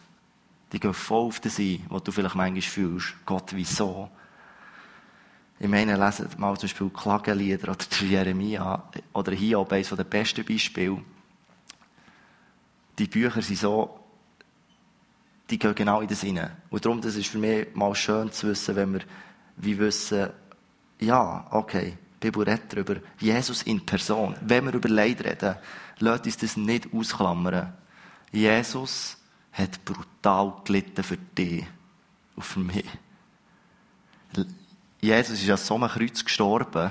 Die 0.70 0.78
gehen 0.78 0.92
voll 0.92 1.28
auf 1.28 1.40
das 1.40 1.58
ein, 1.58 1.84
was 1.88 2.02
du 2.02 2.12
vielleicht 2.12 2.34
manchmal 2.34 2.60
fühlst. 2.60 3.14
Gott, 3.24 3.52
wieso? 3.54 4.10
Ich 5.58 5.68
meine, 5.68 5.96
lesen 5.96 6.28
mal 6.36 6.54
zum 6.58 6.68
Beispiel 6.68 6.90
Klagelieder 6.90 7.70
oder 7.70 7.84
Jeremia 7.98 8.90
oder 9.14 9.32
Hiob, 9.32 9.72
eines 9.72 9.88
der 9.88 10.04
besten 10.04 10.44
Beispiele. 10.44 11.02
Die 12.98 13.06
Bücher 13.06 13.40
sind 13.40 13.58
so, 13.58 13.98
die 15.48 15.58
gehen 15.58 15.74
genau 15.74 16.02
in 16.02 16.08
das 16.08 16.20
hinein. 16.20 16.54
Und 16.68 16.84
darum, 16.84 17.00
das 17.00 17.16
ist 17.16 17.28
für 17.28 17.38
mich 17.38 17.74
mal 17.74 17.94
schön 17.94 18.30
zu 18.30 18.48
wissen, 18.48 18.76
wenn 18.76 18.92
wir 18.92 19.00
wie 19.56 19.78
wissen, 19.78 20.30
ja, 21.00 21.46
okay, 21.50 21.96
die 22.22 22.30
Bibel 22.30 22.42
redet 22.42 22.72
darüber. 22.72 22.96
Jesus 23.18 23.62
in 23.62 23.84
Person. 23.84 24.34
Wenn 24.40 24.64
wir 24.64 24.74
über 24.74 24.88
Leid 24.88 25.24
reden, 25.24 25.56
lasst 25.98 26.26
uns 26.26 26.36
das 26.38 26.56
nicht 26.56 26.88
ausklammern. 26.92 27.72
Jesus 28.32 29.16
hat 29.52 29.84
brutal 29.84 30.54
gelitten 30.64 31.02
für 31.02 31.16
dich 31.16 31.66
und 32.34 32.42
für 32.42 32.60
mich. 32.60 32.86
Jesus 35.00 35.42
ist 35.42 35.50
an 35.50 35.56
so 35.56 35.74
einem 35.76 35.88
Kreuz 35.88 36.24
gestorben. 36.24 36.90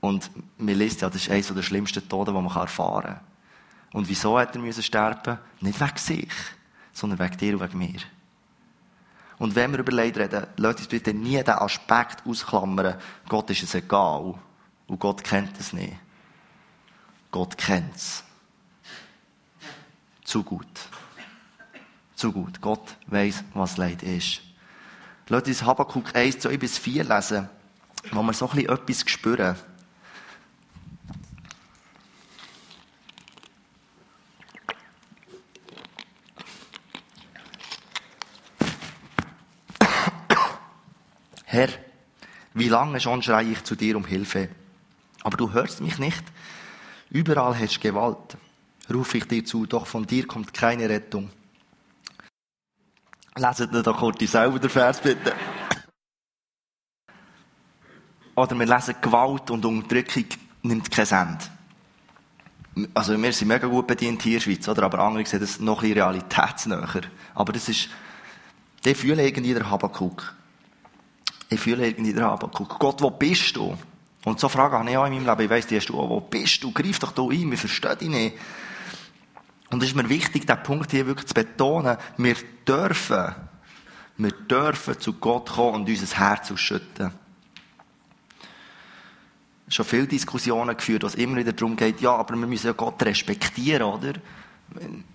Und 0.00 0.30
wir 0.58 0.74
liest 0.74 1.02
ja, 1.02 1.10
das 1.10 1.22
ist 1.22 1.30
eines 1.30 1.52
der 1.52 1.62
schlimmsten 1.62 2.08
Tode, 2.08 2.32
die 2.32 2.40
man 2.40 2.54
erfahren 2.54 3.14
kann. 3.14 3.20
Und 3.92 4.08
wieso 4.08 4.38
hat 4.38 4.56
er 4.56 4.82
sterben? 4.82 5.38
Nicht 5.60 5.80
wegen 5.80 5.96
sich, 5.96 6.32
sondern 6.92 7.18
wegen 7.18 7.36
dir 7.36 7.54
und 7.54 7.60
wegen 7.60 7.78
mir. 7.78 8.00
Und 9.40 9.54
wenn 9.54 9.72
wir 9.72 9.78
über 9.78 9.90
Leid 9.90 10.18
reden, 10.18 10.46
lasst 10.58 10.80
uns 10.80 10.88
bitte 10.88 11.14
nie 11.14 11.42
den 11.42 11.54
Aspekt 11.54 12.26
ausklammern, 12.26 12.96
Gott 13.26 13.48
ist 13.48 13.62
es 13.62 13.74
egal. 13.74 14.34
Und 14.86 15.00
Gott 15.00 15.24
kennt 15.24 15.58
es 15.58 15.72
nicht. 15.72 15.96
Gott 17.30 17.56
kennt 17.56 17.96
es. 17.96 18.22
Zu 20.24 20.42
gut. 20.42 20.66
Zu 22.14 22.32
gut. 22.32 22.60
Gott 22.60 22.96
weiß, 23.06 23.44
was 23.54 23.78
Leid 23.78 24.02
ist. 24.02 24.42
Lasst 25.28 25.46
uns 25.46 25.62
Habakkuk 25.62 26.14
1, 26.14 26.40
2 26.40 26.58
bis 26.58 26.76
4 26.76 27.04
lesen, 27.04 27.48
wo 28.12 28.22
wir 28.22 28.34
so 28.34 28.46
ein 28.50 28.56
bisschen 28.56 28.72
etwas 28.74 29.10
spüren. 29.10 29.56
Herr, 41.52 41.68
wie 42.54 42.68
lange 42.68 43.00
schon 43.00 43.24
schreie 43.24 43.50
ich 43.50 43.64
zu 43.64 43.74
dir 43.74 43.96
um 43.96 44.04
Hilfe, 44.04 44.50
aber 45.24 45.36
du 45.36 45.52
hörst 45.52 45.80
mich 45.80 45.98
nicht. 45.98 46.22
Überall 47.10 47.56
herrscht 47.56 47.80
Gewalt. 47.80 48.36
Rufe 48.88 49.18
ich 49.18 49.24
dir 49.26 49.44
zu, 49.44 49.66
doch 49.66 49.84
von 49.88 50.06
dir 50.06 50.28
kommt 50.28 50.54
keine 50.54 50.88
Rettung. 50.88 51.28
Leset 53.34 53.74
doch 53.84 53.98
kurz 53.98 54.30
selber 54.30 54.60
den 54.60 54.70
Vers 54.70 55.00
bitte. 55.00 55.34
Oder 58.36 58.56
wir 58.56 58.66
lesen 58.66 58.94
Gewalt 59.00 59.50
und 59.50 59.64
Unterdrückung 59.64 60.26
nimmt 60.62 60.88
kein 60.88 61.36
Ende. 62.76 62.90
Also 62.94 63.20
wir 63.20 63.32
sind 63.32 63.48
mega 63.48 63.66
gut 63.66 63.88
bedient 63.88 64.22
hier 64.22 64.34
in 64.34 64.38
der 64.38 64.44
Schweiz, 64.44 64.68
oder? 64.68 64.84
aber 64.84 65.00
andere 65.00 65.26
sehen 65.26 65.40
das 65.40 65.58
noch 65.58 65.82
ein 65.82 65.94
realitätsnäher. 65.94 67.02
Aber 67.34 67.52
das 67.52 67.68
ist, 67.68 67.88
die 68.84 68.94
fühlen 68.94 69.18
irgendwie 69.18 69.52
der 69.52 69.68
Habakuk 69.68 70.36
ich 71.50 71.60
fühle 71.60 71.86
irgendwie 71.86 72.12
den 72.12 72.22
Habakuk. 72.22 72.78
Gott, 72.78 73.02
wo 73.02 73.10
bist 73.10 73.56
du? 73.56 73.76
Und 74.24 74.38
so 74.38 74.48
Fragen 74.48 74.78
habe 74.78 74.90
ich 74.90 74.96
auch 74.96 75.06
in 75.06 75.14
meinem 75.14 75.26
Leben. 75.26 75.42
Ich 75.42 75.50
weiss, 75.50 75.66
die 75.66 75.76
hast 75.76 75.86
du 75.86 75.98
auch. 75.98 76.08
Wo 76.08 76.20
bist 76.20 76.62
du? 76.62 76.72
Greif 76.72 77.00
doch 77.00 77.12
da 77.12 77.22
ein. 77.22 77.50
Wir 77.50 77.58
verstehen 77.58 77.98
dich 77.98 78.08
nicht. 78.08 78.36
Und 79.70 79.82
es 79.82 79.90
ist 79.90 79.96
mir 79.96 80.08
wichtig, 80.08 80.46
diesen 80.46 80.62
Punkt 80.62 80.90
hier 80.90 81.06
wirklich 81.06 81.26
zu 81.26 81.34
betonen. 81.34 81.96
Wir 82.16 82.36
dürfen, 82.66 83.34
wir 84.16 84.30
dürfen 84.30 85.00
zu 85.00 85.14
Gott 85.14 85.50
kommen 85.50 85.82
und 85.82 85.88
unser 85.88 86.16
Herz 86.18 86.50
ausschütten. 86.52 87.12
Schon 89.68 89.86
viele 89.86 90.06
Diskussionen 90.08 90.76
geführt, 90.76 91.04
was 91.04 91.14
immer 91.14 91.36
wieder 91.36 91.52
darum 91.52 91.76
geht, 91.76 92.00
ja, 92.00 92.16
aber 92.16 92.34
wir 92.34 92.46
müssen 92.48 92.66
ja 92.66 92.72
Gott 92.72 93.00
respektieren, 93.04 93.82
oder? 93.82 94.14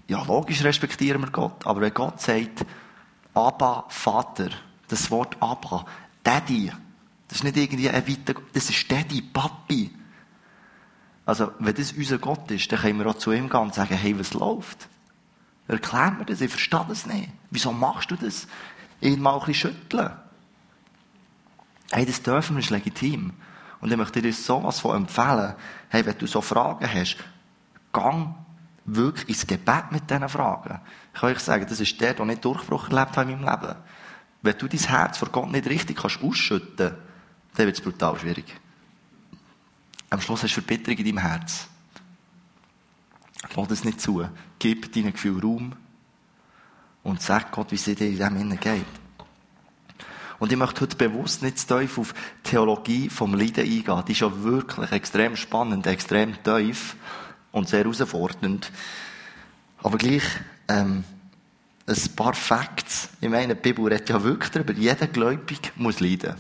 Ja, 0.08 0.24
logisch 0.24 0.64
respektieren 0.64 1.22
wir 1.22 1.32
Gott. 1.32 1.66
Aber 1.68 1.82
wenn 1.82 1.94
Gott 1.94 2.22
sagt, 2.22 2.66
Abba, 3.34 3.86
Vater, 3.90 4.50
das 4.88 5.12
Wort 5.12 5.36
Abba, 5.42 5.86
Daddy. 6.26 6.72
Das 7.28 7.38
ist 7.38 7.44
nicht 7.44 7.56
irgendwie 7.56 7.90
ein 7.90 8.08
weiter, 8.08 8.42
das 8.52 8.70
ist 8.70 8.92
Daddy, 8.92 9.22
Papi. 9.22 9.92
Also, 11.26 11.52
wenn 11.60 11.74
das 11.74 11.94
unser 11.94 12.18
Gott 12.18 12.52
ist, 12.52 12.72
dann 12.72 12.80
können 12.80 13.00
wir 13.00 13.08
auch 13.08 13.18
zu 13.18 13.32
ihm 13.32 13.50
gehen 13.50 13.62
und 13.62 13.74
sagen, 13.74 13.96
hey, 13.96 14.18
was 14.20 14.34
läuft? 14.34 14.88
Erklär 15.68 16.12
mir 16.12 16.26
das, 16.26 16.42
ich 16.42 16.52
verstehe 16.52 16.86
das 16.88 17.06
nicht. 17.06 17.30
Wieso 17.50 17.72
machst 17.72 18.12
du 18.12 18.16
das? 18.16 18.48
Ihn 19.02 19.22
mal 19.22 19.34
ein 19.34 19.40
bisschen 19.40 19.54
schütteln. 19.72 20.12
Hey, 21.92 22.06
das 22.06 22.22
dürfen 22.22 22.56
wir, 22.56 22.62
das 22.62 22.66
ist 22.66 22.72
legitim. 22.72 23.34
Und 23.82 23.92
ich 23.92 23.98
möchte 23.98 24.22
dir 24.22 24.34
sowas 24.34 24.80
von 24.80 24.96
empfehlen. 24.96 25.56
Hey, 25.90 26.06
wenn 26.06 26.18
du 26.18 26.28
so 26.28 26.42
Fragen 26.42 26.88
hast, 26.92 27.18
gang 27.92 28.36
wirklich 28.86 29.30
ins 29.30 29.48
Gebet 29.48 29.92
mit 29.92 30.10
diesen 30.10 30.30
Fragen. 30.30 30.80
Ich 31.14 31.20
kann 31.20 31.32
euch 31.32 31.40
sagen, 31.40 31.66
das 31.68 31.80
ist 31.80 32.00
der, 32.00 32.14
der 32.14 32.26
nicht 32.26 32.46
Durchbruch 32.46 32.90
erlebt 32.90 33.18
hat 33.18 33.28
in 33.28 33.42
meinem 33.42 33.62
Leben. 33.62 33.76
Wenn 34.46 34.58
du 34.60 34.68
dein 34.68 34.80
Herz 34.80 35.18
vor 35.18 35.30
Gott 35.30 35.52
nicht 35.52 35.66
richtig 35.66 35.98
kannst 35.98 36.22
ausschütten, 36.22 36.92
dann 37.56 37.66
wird 37.66 37.76
es 37.76 37.82
brutal 37.82 38.20
schwierig. 38.20 38.46
Am 40.12 40.22
Schluss 40.22 40.44
hast 40.44 40.56
du 40.56 40.62
Verbitterung 40.62 41.00
in 41.00 41.06
deinem 41.06 41.18
Herz. 41.18 41.68
Lass 43.56 43.72
es 43.72 43.84
nicht 43.84 44.00
zu. 44.00 44.24
Gib 44.60 44.94
deinem 44.94 45.14
Gefühl 45.14 45.42
Raum 45.42 45.74
und 47.02 47.24
sag 47.24 47.52
Gott, 47.54 47.72
wie 47.72 47.76
es 47.76 47.86
dir 47.86 48.00
in 48.00 48.18
dem 48.20 48.38
Innen 48.38 48.60
geht. 48.60 48.86
Und 50.38 50.52
ich 50.52 50.58
möchte 50.60 50.82
heute 50.82 50.96
bewusst 50.96 51.42
nicht 51.42 51.58
zu 51.58 51.80
tief 51.80 51.98
auf 51.98 52.14
die 52.14 52.50
Theologie 52.52 53.10
vom 53.10 53.34
Leiden 53.34 53.64
eingehen. 53.64 54.04
Die 54.08 54.12
ist 54.12 54.22
ja 54.22 54.44
wirklich 54.44 54.92
extrem 54.92 55.36
spannend, 55.38 55.88
extrem 55.88 56.36
tief 56.44 56.96
und 57.52 57.68
sehr 57.68 57.80
herausfordernd. 57.80 58.72
Aber 59.82 59.98
gleich, 59.98 60.24
ähm, 60.68 61.04
ein 61.88 62.16
paar 62.16 62.34
Facts. 62.34 63.10
Ich 63.22 63.30
meine, 63.30 63.56
die 63.56 63.62
Bibel 63.62 63.86
redet 63.86 64.10
ja 64.10 64.24
wirklich 64.24 64.52
darüber, 64.52 64.74
jeder 64.74 65.08
Gläubig 65.08 65.72
muss 65.76 66.00
leiden. 66.00 66.36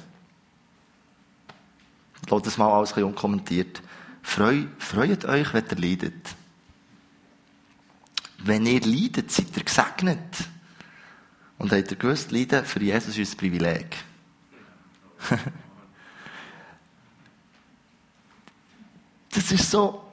Ich 2.23 2.29
lasse 2.29 2.43
das 2.43 2.57
mal 2.57 2.71
alles 2.71 2.93
ein 2.93 3.03
unkommentiert. 3.03 3.81
Freu, 4.23 4.63
freut 4.79 5.25
euch, 5.25 5.53
wenn 5.53 5.65
ihr 5.69 5.77
leidet. 5.77 6.35
Wenn 8.39 8.65
ihr 8.65 8.81
leidet, 8.81 9.31
seid 9.31 9.55
ihr 9.55 9.63
gesegnet. 9.63 10.19
Und 11.57 11.71
habt 11.71 11.91
ihr 11.91 11.97
gewusst, 11.97 12.31
Leiden 12.31 12.65
für 12.65 12.81
Jesus 12.81 13.17
ist 13.17 13.33
ein 13.33 13.37
Privileg. 13.37 13.95
das 19.31 19.51
ist 19.51 19.71
so, 19.71 20.03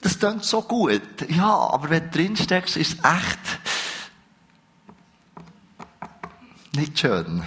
das 0.00 0.18
klingt 0.18 0.44
so 0.44 0.62
gut. 0.62 1.28
Ja, 1.28 1.54
aber 1.54 1.90
wenn 1.90 2.04
du 2.04 2.10
drin 2.10 2.36
steckst, 2.36 2.76
ist 2.76 2.94
es 2.94 3.04
echt 3.04 3.38
nicht 6.76 6.98
schön. 6.98 7.42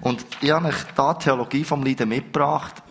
Und 0.00 0.24
ich 0.40 0.50
habe 0.50 0.68
euch 0.68 0.82
da 0.94 1.14
die 1.14 1.24
Theologie 1.24 1.64
vom 1.64 1.82
Leiden 1.82 2.08
mitgebracht. 2.08 2.82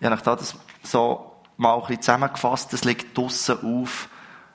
Ich 0.00 0.04
habe 0.04 0.16
euch 0.16 0.22
da 0.22 0.36
das 0.36 0.56
so 0.82 1.32
mal 1.56 1.74
ein 1.74 1.80
bisschen 1.82 2.02
zusammengefasst. 2.02 2.72
Das 2.72 2.84
liegt 2.84 3.16
draussen 3.16 3.58
auf. 3.62 4.08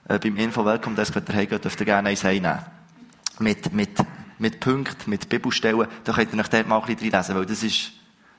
Äh, 0.08 0.20
beim 0.20 0.38
Info 0.38 0.66
Welcome 0.66 0.96
Desk, 0.96 1.16
wenn 1.16 1.24
ihr 1.28 1.36
heimgeht, 1.36 1.64
dürft 1.64 1.80
ihr 1.80 1.86
gerne 1.86 2.10
eins 2.10 2.26
einnehmen. 2.26 2.60
Mit, 3.40 3.74
mit, 3.74 3.98
mit 4.38 4.60
Punkten, 4.60 5.10
mit 5.10 5.30
Bibelstellen. 5.30 5.88
Da 6.04 6.14
könnt 6.14 6.34
ihr 6.34 6.40
euch 6.40 6.48
dort 6.50 6.68
mal 6.68 6.82
ein 6.82 6.96
bisschen 6.96 7.36
weil 7.36 7.46
das 7.46 7.64
ist, 7.64 7.92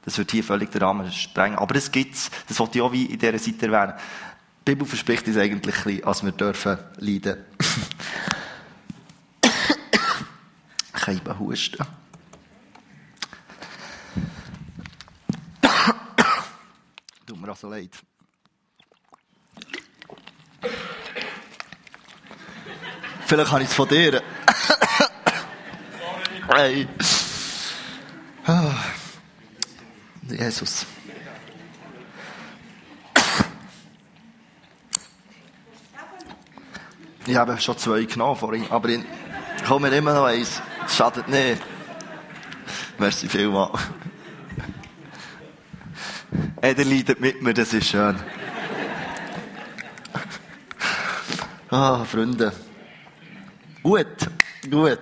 das 0.05 0.19
wird 0.19 0.31
hier 0.31 0.45
völlig 0.45 0.71
den 0.71 0.83
Rahmen 0.83 1.11
sprengen. 1.11 1.59
Aber 1.59 1.75
das 1.75 1.91
gibt's. 1.91 2.31
Das 2.49 2.59
wollte 2.61 2.79
ich 2.79 2.83
auch 2.83 2.93
wie 2.93 3.07
in 3.07 3.19
dieser 3.19 3.39
Seite 3.39 3.67
erwähnen. 3.67 3.95
Die 4.67 4.73
Bibel 4.73 4.87
verspricht 4.87 5.27
uns 5.27 5.39
eigentlich 5.39 5.87
ein 5.87 6.05
als 6.05 6.23
wir 6.23 6.33
dürfen 6.33 6.79
leiden. 6.99 7.39
kann 11.17 11.39
husten. 11.39 11.87
Tut 17.27 17.41
mir 17.41 17.49
also 17.49 17.69
leid. 17.69 17.91
Vielleicht 23.27 23.53
habe 23.53 23.63
ich 23.63 23.69
es 23.69 23.75
von 23.75 23.89
dir. 23.89 24.23
hey. 26.49 26.89
Jesus. 30.29 30.87
Ich 37.27 37.37
habe 37.37 37.59
schon 37.61 37.77
zwei 37.77 38.05
genommen 38.05 38.37
vorhin, 38.37 38.67
aber 38.71 38.89
ich 38.89 39.05
komme 39.67 39.89
immer 39.89 40.15
noch 40.15 40.25
eins. 40.25 40.63
Schadet 40.89 41.29
nicht. 41.29 41.63
Merci 42.99 43.29
vielmals. 43.29 43.81
Ey, 46.61 46.75
der 46.75 46.85
leidet 46.85 47.21
mit 47.21 47.41
mir, 47.41 47.55
das 47.55 47.73
ist 47.73 47.89
schön. 47.89 48.17
Ah, 51.71 52.05
Freunde. 52.05 52.53
Gut, 53.83 54.07
gut. 54.69 54.99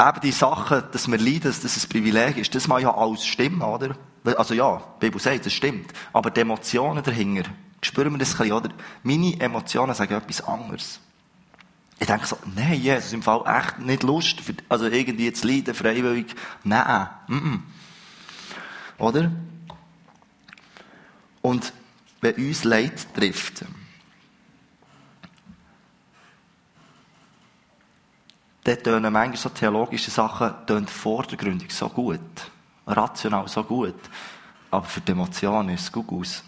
Eben 0.00 0.20
die 0.22 0.32
Sachen, 0.32 0.84
dass 0.92 1.10
wir 1.10 1.18
leiden, 1.18 1.42
dass 1.42 1.60
das 1.60 1.84
ein 1.84 1.88
Privileg 1.88 2.36
ist, 2.36 2.54
das 2.54 2.68
mag 2.68 2.82
ja 2.82 2.94
alles 2.94 3.26
stimmen, 3.26 3.62
oder? 3.62 3.96
Also 4.36 4.54
ja, 4.54 4.82
die 4.96 5.06
Bibel 5.06 5.20
sagt, 5.20 5.46
das 5.46 5.52
stimmt. 5.52 5.92
Aber 6.12 6.30
die 6.30 6.40
Emotionen 6.40 7.02
dahinter, 7.02 7.50
spüren 7.82 8.12
wir 8.12 8.18
das 8.18 8.32
ein 8.34 8.38
bisschen, 8.38 8.52
oder? 8.52 8.70
Meine 9.02 9.40
Emotionen 9.40 9.94
sagen 9.94 10.14
etwas 10.14 10.46
anderes. 10.46 11.00
Ich 12.02 12.08
denke 12.08 12.26
so, 12.26 12.36
nein, 12.56 12.80
Jesus, 12.80 13.12
im 13.12 13.22
Fall 13.22 13.44
echt 13.46 13.78
nicht 13.78 14.02
Lust, 14.02 14.40
für, 14.40 14.54
also 14.68 14.86
irgendwie 14.86 15.26
jetzt 15.26 15.44
leiden, 15.44 15.72
freiwillig. 15.72 16.34
Nein, 16.64 17.08
mm 17.28 17.36
-mm. 17.36 17.60
Oder? 18.98 19.30
Und 21.42 21.72
wenn 22.20 22.34
uns 22.34 22.64
Leid 22.64 23.06
trifft, 23.14 23.64
dann 28.64 28.82
tönen 28.82 29.12
manchmal 29.12 29.36
so 29.36 29.50
theologische 29.50 30.10
Sachen 30.10 30.88
vordergründig 30.88 31.72
so 31.72 31.88
gut. 31.88 32.50
rational 32.84 33.46
so 33.46 33.62
gut. 33.62 34.00
Aber 34.72 34.86
für 34.86 35.00
die 35.00 35.12
Emotionen 35.12 35.68
ist 35.68 35.82
es 35.82 35.92
gut 35.92 36.08
aus. 36.10 36.42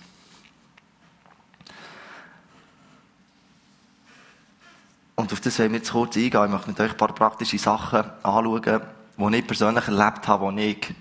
Und 5.17 5.33
auf 5.33 5.41
das 5.41 5.59
wollen 5.59 5.73
wir 5.73 5.79
jetzt 5.79 5.93
kurz 5.93 6.17
eingehen. 6.17 6.45
Ich 6.45 6.51
möchte 6.51 6.69
mit 6.69 6.81
euch 6.81 6.91
ein 6.91 6.97
paar 6.97 7.15
praktische 7.15 7.59
Sachen 7.59 8.05
anschauen, 8.23 8.83
die 9.17 9.37
ich 9.37 9.47
persönlich 9.47 9.87
erlebt 9.87 10.27
habe, 10.27 10.53
die 10.55 10.63
ich, 10.63 10.95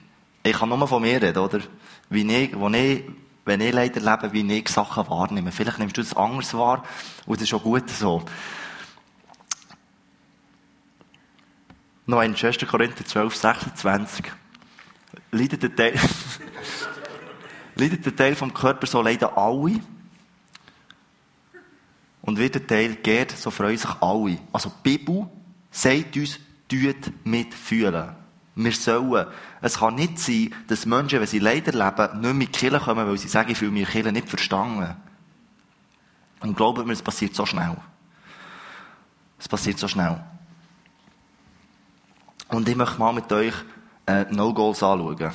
ich 0.44 0.54
kann 0.54 0.70
nur 0.70 0.88
von 0.88 1.02
mir 1.02 1.22
reden, 1.22 1.38
oder? 1.38 1.60
Wie 2.10 2.32
ich, 2.32 2.58
wo 2.58 2.70
ich, 2.70 3.04
wenn 3.46 3.62
ich 3.62 3.74
leider 3.74 4.00
lebe, 4.00 4.32
wie 4.32 4.60
ich 4.60 4.70
Sachen 4.70 5.10
wahrnehme. 5.10 5.52
Vielleicht 5.52 5.80
nimmst 5.80 5.98
du 5.98 6.02
das 6.02 6.16
anders 6.16 6.54
wahr, 6.54 6.84
und 7.26 7.42
das 7.42 7.48
ist 7.48 7.54
auch 7.54 7.64
gut 7.64 7.90
so. 7.90 8.24
Noch 12.06 12.20
ein 12.20 12.36
1. 12.36 12.58
Korinther 12.70 13.06
12, 13.06 13.36
26. 13.36 14.26
Leidet 15.32 15.64
der 15.64 15.76
Teil, 15.76 16.00
leidet 17.76 18.06
der 18.06 18.16
Teil 18.16 18.36
vom 18.36 18.54
Körper, 18.54 18.86
so 18.86 19.02
leiden 19.02 19.30
alle. 19.36 19.80
Und 22.24 22.38
wird 22.40 22.56
der 22.56 22.66
Teil 22.66 22.96
geht, 22.96 23.32
so 23.32 23.52
freuen 23.52 23.78
sich 23.78 23.92
alle. 24.02 24.40
Also 24.52 24.70
die 24.70 24.98
Bibel 24.98 25.28
sagt 25.70 26.16
uns, 26.16 26.40
tut 26.70 27.26
mitfühlen. 27.26 28.16
Wir 28.56 28.72
sollen. 28.72 29.28
Es 29.62 29.78
kann 29.78 29.96
nicht 29.96 30.20
sein, 30.20 30.54
dass 30.68 30.86
Menschen, 30.86 31.20
wenn 31.20 31.28
sie 31.28 31.40
leider 31.40 31.72
leben, 31.72 32.22
nicht 32.22 32.34
mit 32.34 32.54
Kirche 32.54 32.80
kommen, 32.80 33.08
weil 33.08 33.18
sie 33.18 33.28
sagen, 33.28 33.52
ich 33.52 33.58
fühle 33.58 33.72
mich 33.72 33.90
Kirche 33.90 34.12
nicht 34.12 34.30
verstanden. 34.30 34.96
Und 36.40 36.56
glauben 36.56 36.86
mir, 36.86 36.94
es 36.94 37.02
passiert 37.02 37.36
so 37.36 37.46
schnell. 37.46 37.76
Es 39.40 39.50
passiert 39.50 39.80
so 39.80 39.88
schnell. 39.88 40.24
Und 42.50 42.70
ich 42.70 42.76
möchte 42.76 43.00
mal 43.00 43.12
mit 43.12 43.32
euch 43.32 43.54
äh, 44.06 44.26
No-Goals 44.30 44.84
anschauen. 44.84 45.32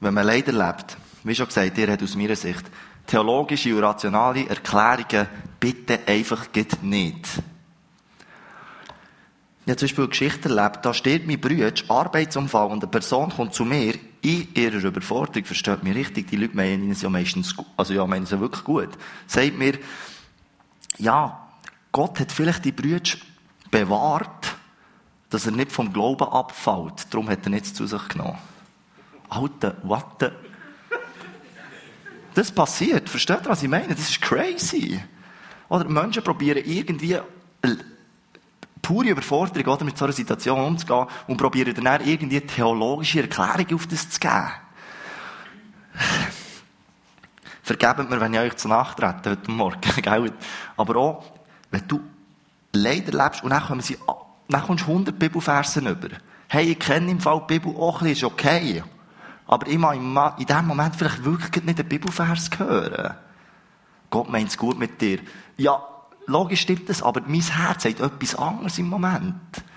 Wenn 0.00 0.14
man 0.14 0.26
leider 0.26 0.52
lebt, 0.52 0.96
wie 1.24 1.34
schon 1.34 1.46
gesagt, 1.46 1.76
ihr 1.76 1.90
habt 1.90 2.02
aus 2.02 2.16
meiner 2.16 2.36
Sicht 2.36 2.64
theologische 3.08 3.74
und 3.74 3.82
rationale 3.82 4.48
Erklärungen 4.48 5.26
bitte 5.58 6.00
einfach 6.06 6.46
nicht. 6.82 7.42
Ich 9.64 9.70
habe 9.70 9.76
zum 9.76 9.86
Beispiel 9.86 10.04
eine 10.04 10.10
Geschichte 10.10 10.48
erlebt, 10.48 10.78
da 10.82 10.94
steht 10.94 11.26
mein 11.26 11.40
Bruder, 11.40 11.72
Arbeitsumfall, 11.88 12.68
und 12.68 12.82
eine 12.82 12.90
Person 12.90 13.30
kommt 13.30 13.52
zu 13.52 13.64
mir 13.64 13.94
in 14.22 14.48
ihrer 14.54 14.82
Überforderung, 14.84 15.44
versteht 15.44 15.82
mich 15.82 15.94
richtig, 15.94 16.28
die 16.28 16.36
Leute 16.36 16.56
meinen 16.56 16.90
es 16.90 17.02
ja 17.02 17.10
meistens, 17.10 17.54
also 17.76 17.92
ja, 17.92 18.06
meinen 18.06 18.22
es 18.22 18.30
ja 18.30 18.40
wirklich 18.40 18.64
gut, 18.64 18.88
sagt 19.26 19.58
mir, 19.58 19.78
ja, 20.96 21.48
Gott 21.92 22.20
hat 22.20 22.32
vielleicht 22.32 22.64
die 22.64 22.72
Brüder 22.72 23.18
bewahrt, 23.70 24.56
dass 25.30 25.46
er 25.46 25.52
nicht 25.52 25.72
vom 25.72 25.92
Glauben 25.92 26.28
abfällt. 26.28 27.12
Darum 27.12 27.28
hat 27.28 27.44
er 27.44 27.50
nichts 27.50 27.74
zu 27.74 27.86
sich 27.86 28.08
genommen. 28.08 28.38
Alter, 29.28 29.76
what 29.82 30.32
Das 32.38 32.52
passiert. 32.52 33.08
Versteht 33.08 33.40
ihr, 33.46 33.50
was 33.50 33.64
ich 33.64 33.68
meine? 33.68 33.88
Das 33.88 34.10
ist 34.10 34.20
crazy. 34.20 35.02
Oder 35.68 35.88
Menschen 35.88 36.22
probieren 36.22 36.62
irgendwie 36.64 37.18
pure 38.80 39.08
Überforderung 39.08 39.74
oder, 39.74 39.84
mit 39.84 39.98
so 39.98 40.04
einer 40.04 40.14
Situation 40.14 40.60
umzugehen 40.60 41.06
und 41.26 41.36
probieren 41.36 41.74
dann 41.74 42.06
irgendwie 42.06 42.40
theologische 42.40 43.22
Erklärung 43.22 43.74
auf 43.74 43.88
das 43.88 44.08
zu 44.08 44.20
geben. 44.20 44.52
Vergebt 47.64 48.08
mir, 48.08 48.20
wenn 48.20 48.34
ich 48.34 48.38
euch 48.38 48.56
zu 48.56 48.68
Nacht 48.68 49.02
rette 49.02 49.30
heute 49.30 49.50
Morgen? 49.50 49.80
Aber 50.76 50.96
auch, 50.96 51.24
wenn 51.72 51.88
du 51.88 52.00
leider 52.72 53.24
lebst 53.24 53.42
und 53.42 53.50
dann 53.50 53.64
kommen 53.64 53.80
sie, 53.80 53.98
dann 54.48 54.62
kommst 54.62 54.86
du 54.86 54.92
100 54.92 55.18
Bibelversen 55.18 55.88
über. 55.88 56.10
Hey, 56.46 56.70
ich 56.70 56.78
kenne 56.78 57.10
im 57.10 57.18
Fall 57.18 57.42
die 57.50 57.58
Bibel 57.58 57.74
auch 57.74 58.00
ein 58.00 58.06
bisschen, 58.06 58.28
ist 58.28 58.32
okay. 58.32 58.84
Aber 59.48 59.66
ich 59.66 59.78
mag 59.78 60.38
in 60.38 60.46
dem 60.46 60.66
Moment 60.66 60.94
vielleicht 60.94 61.24
wirklich 61.24 61.64
nicht 61.64 61.78
den 61.78 61.88
Bibelvers 61.88 62.50
hören. 62.58 63.14
Gott 64.10 64.28
meint 64.28 64.50
es 64.50 64.58
gut 64.58 64.78
mit 64.78 65.00
dir. 65.00 65.20
Ja, 65.56 65.82
logisch 66.26 66.60
stimmt 66.60 66.88
das, 66.88 67.02
aber 67.02 67.22
mein 67.26 67.40
Herz 67.40 67.82
sagt 67.82 68.00
etwas 68.00 68.34
anderes 68.34 68.78
im 68.78 68.88
Moment. 68.88 69.34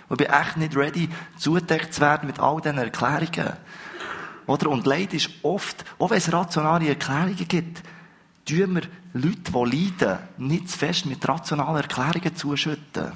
ich 0.10 0.17
bin 0.17 0.28
echt 0.28 0.58
nicht 0.58 0.76
ready, 0.76 1.10
zugedeckt 1.38 1.93
zu 1.93 2.02
werden 2.02 2.28
mit 2.28 2.39
all 2.39 2.60
diesen 2.60 2.78
Erklärungen. 2.78 3.54
Oder? 4.46 4.69
Und 4.69 4.86
Leid 4.86 5.13
ist 5.13 5.30
oft, 5.41 5.86
auch 5.98 6.10
wenn 6.10 6.17
es 6.17 6.32
rationale 6.32 6.89
Erklärungen 6.89 7.48
gibt, 7.48 7.82
tun 8.46 8.76
wir 8.76 8.84
Leute, 9.13 9.52
die 9.52 9.78
leiden, 9.78 10.19
nicht 10.38 10.69
zu 10.69 10.78
fest 10.78 11.06
mit 11.06 11.26
rationalen 11.26 11.78
Erklärungen 11.78 12.36
zuschütten. 12.36 13.13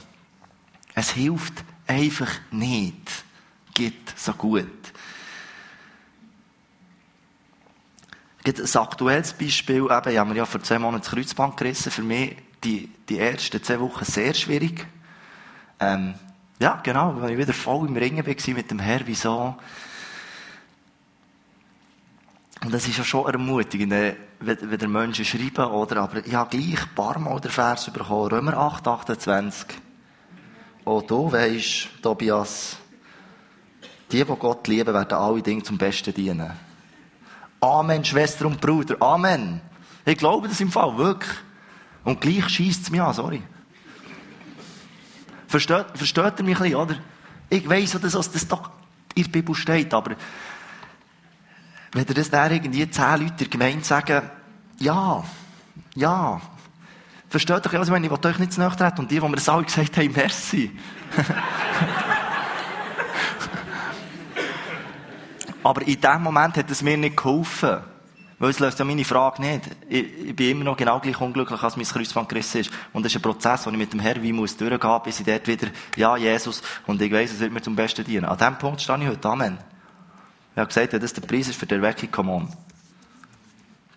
Es 0.94 1.12
hilft 1.12 1.66
einfach 1.86 2.32
nicht. 2.52 3.26
Geht 3.74 4.14
so 4.16 4.32
gut. 4.34 4.85
Ein 8.48 8.76
aktuelles 8.76 9.34
Beispiel, 9.34 9.88
eben, 9.90 10.10
ich 10.12 10.18
habe 10.18 10.30
mir 10.30 10.36
ja 10.36 10.46
vor 10.46 10.62
zwei 10.62 10.78
Monaten 10.78 11.04
das 11.04 11.12
Kreuzband 11.12 11.58
gerissen. 11.58 11.92
Für 11.92 12.04
mich 12.04 12.38
die, 12.64 12.90
die 13.10 13.20
ersten 13.20 13.64
zehn 13.64 13.80
Wochen 13.80 14.06
sehr 14.06 14.34
schwierig. 14.34 14.86
Ähm, 15.80 16.14
ja, 16.60 16.80
genau, 16.84 17.16
weil 17.20 17.32
ich 17.32 17.38
wieder 17.38 17.54
voll 17.54 17.88
im 17.88 17.98
Ringen 17.98 18.26
war 18.26 18.54
mit 18.54 18.72
dem 18.72 18.80
Herr, 18.80 19.02
wieso 19.06 19.56
und 22.66 22.74
das 22.74 22.88
ist 22.88 22.98
ja 22.98 23.04
schon 23.04 23.32
ermutigend, 23.32 23.92
wenn, 23.92 24.18
wenn 24.72 24.80
der 24.80 24.88
Menschen 24.88 25.24
schreiben, 25.24 25.72
oder? 25.72 25.98
Aber 25.98 26.26
ich 26.26 26.34
habe 26.34 26.50
gleich 26.50 26.82
ein 26.82 26.96
paar 26.96 27.20
Mal 27.20 27.40
den 27.40 27.52
Vers 27.52 27.92
bekommen, 27.92 28.32
Römer 28.32 28.58
8, 28.58 28.88
28. 28.88 29.68
Oh, 30.84 31.04
du 31.06 31.32
weisst, 31.32 31.90
Tobias, 32.02 32.78
die, 34.12 34.24
die 34.24 34.24
Gott 34.24 34.68
lieben, 34.68 34.96
werden 34.96 35.14
alle 35.14 35.44
Dinge 35.44 35.62
zum 35.62 35.78
Besten 35.78 36.12
dienen. 36.12 36.52
Amen, 37.66 38.06
Schwester 38.06 38.46
und 38.46 38.62
Bruder, 38.62 38.96
Amen. 39.02 39.60
Ich 40.06 40.18
glaube 40.18 40.48
das 40.48 40.62
im 40.62 40.72
Fall, 40.72 40.96
wirklich. 40.98 41.34
Und 42.04 42.22
gleich 42.22 42.48
schießt 42.48 42.84
es 42.84 42.92
mich 42.92 43.02
an, 43.02 43.14
sorry. 43.14 43.42
Versteht, 45.48 45.86
versteht 45.96 46.34
ihr 46.38 46.44
mich 46.44 46.58
ein 46.58 46.64
bisschen, 46.64 46.76
oder? 46.76 46.96
Ich 47.50 47.68
weiss, 47.68 47.92
dass 47.92 48.32
das 48.32 48.48
doch 48.48 48.70
in 49.16 49.24
der 49.24 49.32
Bibel 49.32 49.56
steht, 49.56 49.94
aber 49.94 50.16
wenn 51.92 52.06
ihr 52.06 52.14
das 52.14 52.30
dann 52.30 52.52
irgendwie 52.52 52.88
zehn 52.90 53.22
Leute 53.22 53.34
der 53.34 53.48
Gemeinde 53.48 53.84
sagen, 53.84 54.30
ja, 54.78 55.24
ja, 55.96 56.42
versteht 57.30 57.66
ihr, 57.66 57.80
was 57.80 57.88
ich 57.88 57.92
meine? 57.92 58.06
Ich 58.06 58.12
will 58.12 58.30
euch 58.30 58.40
nicht 58.40 58.54
zu 58.54 58.60
nahe. 58.60 58.94
Und 58.98 59.10
die, 59.10 59.20
die 59.20 59.28
mir 59.28 59.36
das 59.36 59.50
alle 59.50 59.64
gesagt 59.64 59.98
haben, 59.98 60.12
merci. 60.16 60.72
Aber 65.66 65.82
in 65.82 66.00
dem 66.00 66.22
Moment 66.22 66.58
hat 66.58 66.70
es 66.70 66.84
mir 66.84 66.96
nicht 66.96 67.18
geholfen. 67.18 67.80
Weil 68.38 68.50
es 68.52 68.60
löst 68.60 68.78
ja 68.78 68.86
meine 68.86 69.04
Frage 69.04 69.42
nicht. 69.42 69.64
Ich, 69.90 70.28
ich 70.28 70.36
bin 70.36 70.52
immer 70.52 70.64
noch 70.64 70.78
genau 70.78 71.00
gleich 71.00 71.20
unglücklich, 71.20 71.60
als 71.64 71.76
mein 71.76 71.88
Kreuzband 71.88 72.30
gerissen 72.30 72.62
ist. 72.62 72.72
Und 72.94 73.04
das 73.04 73.12
ist 73.12 73.16
ein 73.16 73.24
Prozess, 73.24 73.64
den 73.64 73.74
ich 73.74 73.80
mit 73.80 73.92
dem 73.92 74.00
Herrn 74.00 74.22
wie 74.22 74.32
muss 74.32 74.56
durchgehen, 74.56 75.00
bis 75.04 75.22
ich 75.22 75.26
dort 75.26 75.48
wieder, 75.48 75.70
ja, 75.96 76.18
Jesus, 76.18 76.62
und 76.86 77.02
ich 77.02 77.12
weiss, 77.12 77.32
es 77.32 77.40
wird 77.40 77.52
mir 77.52 77.64
zum 77.64 77.76
Besten 77.76 78.06
dienen. 78.06 78.26
An 78.26 78.38
diesem 78.38 78.60
Punkt 78.60 78.80
stehe 78.80 79.00
ich 79.00 79.08
heute. 79.08 79.28
Amen. 79.28 79.58
Ich 80.52 80.58
habe 80.60 80.68
gesagt, 80.68 80.94
wenn 80.94 81.02
das 81.02 81.14
der 81.14 81.24
Preis 81.24 81.48
ist 81.48 81.58
für 81.58 81.66
die 81.66 81.74
Erweckung, 81.74 82.12
come 82.12 82.32
on. 82.32 82.48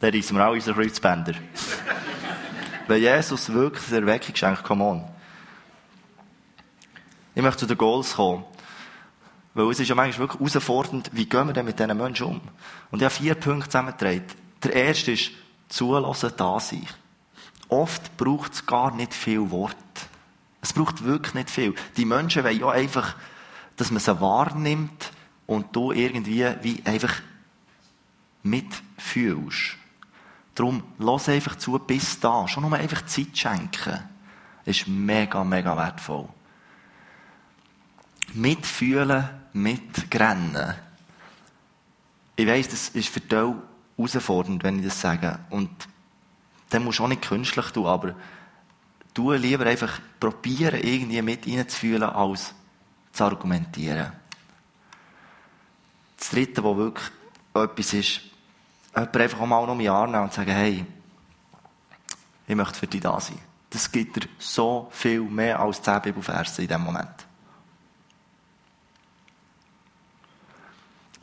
Dann 0.00 0.14
reissen 0.14 0.38
wir 0.38 0.48
auch 0.48 0.52
unsere 0.52 0.74
Kreuzbänder. 0.74 1.34
wenn 2.86 3.02
Jesus 3.02 3.52
wirklich 3.52 3.84
die 3.84 3.94
Erweckung 3.94 4.34
schenkt, 4.34 4.64
come 4.64 4.84
on. 4.84 5.04
Ich 7.34 7.42
möchte 7.42 7.58
zu 7.58 7.66
den 7.66 7.76
Goals 7.76 8.14
kommen. 8.14 8.46
Weil 9.58 9.70
es 9.70 9.80
ist 9.80 9.88
ja 9.88 9.96
manchmal 9.96 10.28
wirklich 10.28 10.40
herausfordernd, 10.40 11.10
wie 11.12 11.26
gehen 11.26 11.48
wir 11.48 11.52
denn 11.52 11.66
mit 11.66 11.80
diesen 11.80 11.96
Menschen 11.96 12.26
um? 12.26 12.40
Und 12.92 13.00
ich 13.00 13.04
habe 13.04 13.14
vier 13.14 13.34
Punkte 13.34 13.68
zusammengetragen. 13.68 14.22
Der 14.62 14.72
erste 14.72 15.12
ist, 15.12 15.32
zulassen, 15.68 16.32
da 16.36 16.60
sein. 16.60 16.86
Oft 17.68 18.16
braucht 18.16 18.52
es 18.52 18.66
gar 18.66 18.94
nicht 18.94 19.12
viel 19.12 19.50
Wort. 19.50 19.74
Es 20.60 20.72
braucht 20.72 21.02
wirklich 21.02 21.34
nicht 21.34 21.50
viel. 21.50 21.74
Die 21.96 22.04
Menschen 22.04 22.44
wollen 22.44 22.60
ja 22.60 22.70
einfach, 22.70 23.16
dass 23.76 23.90
man 23.90 24.00
sie 24.00 24.20
wahrnimmt, 24.20 25.10
und 25.48 25.74
du 25.74 25.92
irgendwie 25.92 26.46
wie 26.62 26.82
einfach 26.84 27.14
mitfühlst. 28.44 29.76
Darum, 30.54 30.82
lass 30.98 31.28
einfach 31.28 31.56
zu 31.56 31.78
bis 31.78 32.20
da. 32.20 32.46
Schon 32.46 32.62
nur 32.64 32.74
einfach 32.74 33.04
Zeit 33.06 33.36
schenken. 33.36 33.98
Ist 34.66 34.86
mega, 34.86 35.42
mega 35.42 35.76
wertvoll. 35.76 36.28
Mitfühlen, 38.34 39.28
mitrennen. 39.62 40.74
Ich 42.36 42.46
weiss, 42.46 42.68
das 42.68 42.90
ist 42.90 43.08
für 43.08 43.20
dich 43.20 43.38
herausfordernd, 43.96 44.62
wenn 44.62 44.78
ich 44.78 44.86
das 44.86 45.00
sage. 45.00 45.38
Und 45.50 45.70
dann 46.70 46.84
musst 46.84 46.98
du 46.98 47.04
auch 47.04 47.08
nicht 47.08 47.22
künstlich 47.22 47.66
tun, 47.70 47.86
aber 47.86 48.14
du 49.14 49.32
lieber 49.32 49.66
einfach 49.66 50.00
probieren, 50.20 50.80
irgendwie 50.80 51.22
mit 51.22 51.46
reinzufühlen, 51.46 52.04
als 52.04 52.54
zu 53.12 53.24
argumentieren. 53.24 54.12
Das 56.16 56.30
Dritte, 56.30 56.62
wo 56.62 56.76
wirklich 56.76 57.10
etwas 57.54 57.92
ist, 57.92 58.20
jemand 58.94 59.16
einfach 59.16 59.40
auch 59.40 59.46
mal 59.46 59.66
noch 59.66 59.78
ein 59.78 59.88
Arm 59.88 60.10
nehmen 60.10 60.24
und 60.24 60.32
sagen, 60.32 60.50
hey, 60.50 60.84
ich 62.46 62.54
möchte 62.54 62.78
für 62.78 62.86
dich 62.86 63.00
da 63.00 63.20
sein. 63.20 63.38
Das 63.70 63.90
gibt 63.90 64.16
dir 64.16 64.28
so 64.38 64.88
viel 64.90 65.20
mehr 65.20 65.60
als 65.60 65.82
zehn 65.82 66.00
Bibelverse 66.00 66.62
in 66.62 66.68
diesem 66.68 66.82
Moment. 66.82 67.27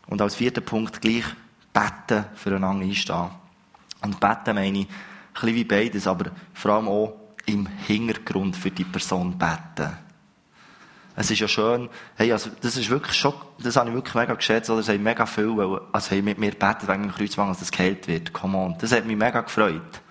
Und 0.08 0.22
als 0.22 0.36
vierter 0.36 0.62
Punkt 0.62 1.02
gleich 1.02 1.26
beten, 1.74 2.26
füreinander 2.36 2.86
einstehen. 2.86 3.30
Und 4.02 4.20
beten 4.20 4.56
meine 4.56 4.80
ich, 4.80 4.88
ein 4.88 4.94
bisschen 5.34 5.56
wie 5.56 5.64
beides, 5.64 6.08
aber 6.08 6.32
vor 6.54 6.72
allem 6.72 6.88
auch 6.88 7.14
im 7.46 7.68
Hintergrund 7.68 8.56
für 8.56 8.72
die 8.72 8.84
Person 8.84 9.38
beten. 9.38 9.98
Es 11.18 11.32
ist 11.32 11.40
ja 11.40 11.48
schön, 11.48 11.90
hey, 12.16 12.32
also, 12.32 12.50
das 12.62 12.76
ist 12.76 12.90
wirklich 12.90 13.16
schon, 13.16 13.34
das 13.60 13.78
habe 13.78 13.90
ich 13.90 13.96
wirklich 13.96 14.16
mega 14.16 14.34
geschätzt, 14.34 14.70
oder 14.70 14.82
es 14.82 14.90
haben 14.90 15.02
mega 15.02 15.26
viel, 15.26 15.56
weil, 15.56 15.80
also, 15.92 16.12
hey, 16.12 16.22
mit 16.22 16.38
mir 16.38 16.52
beten 16.52 16.88
wegen 16.88 17.04
dem 17.04 17.12
Kreuzwang, 17.12 17.50
dass 17.50 17.60
das 17.60 17.72
geheilt 17.72 18.08
wird. 18.08 18.34
Come 18.34 18.58
on. 18.58 18.78
Das 18.80 18.92
hat 18.92 19.06
mich 19.06 19.16
mega 19.16 19.42
gefreut. 19.42 20.02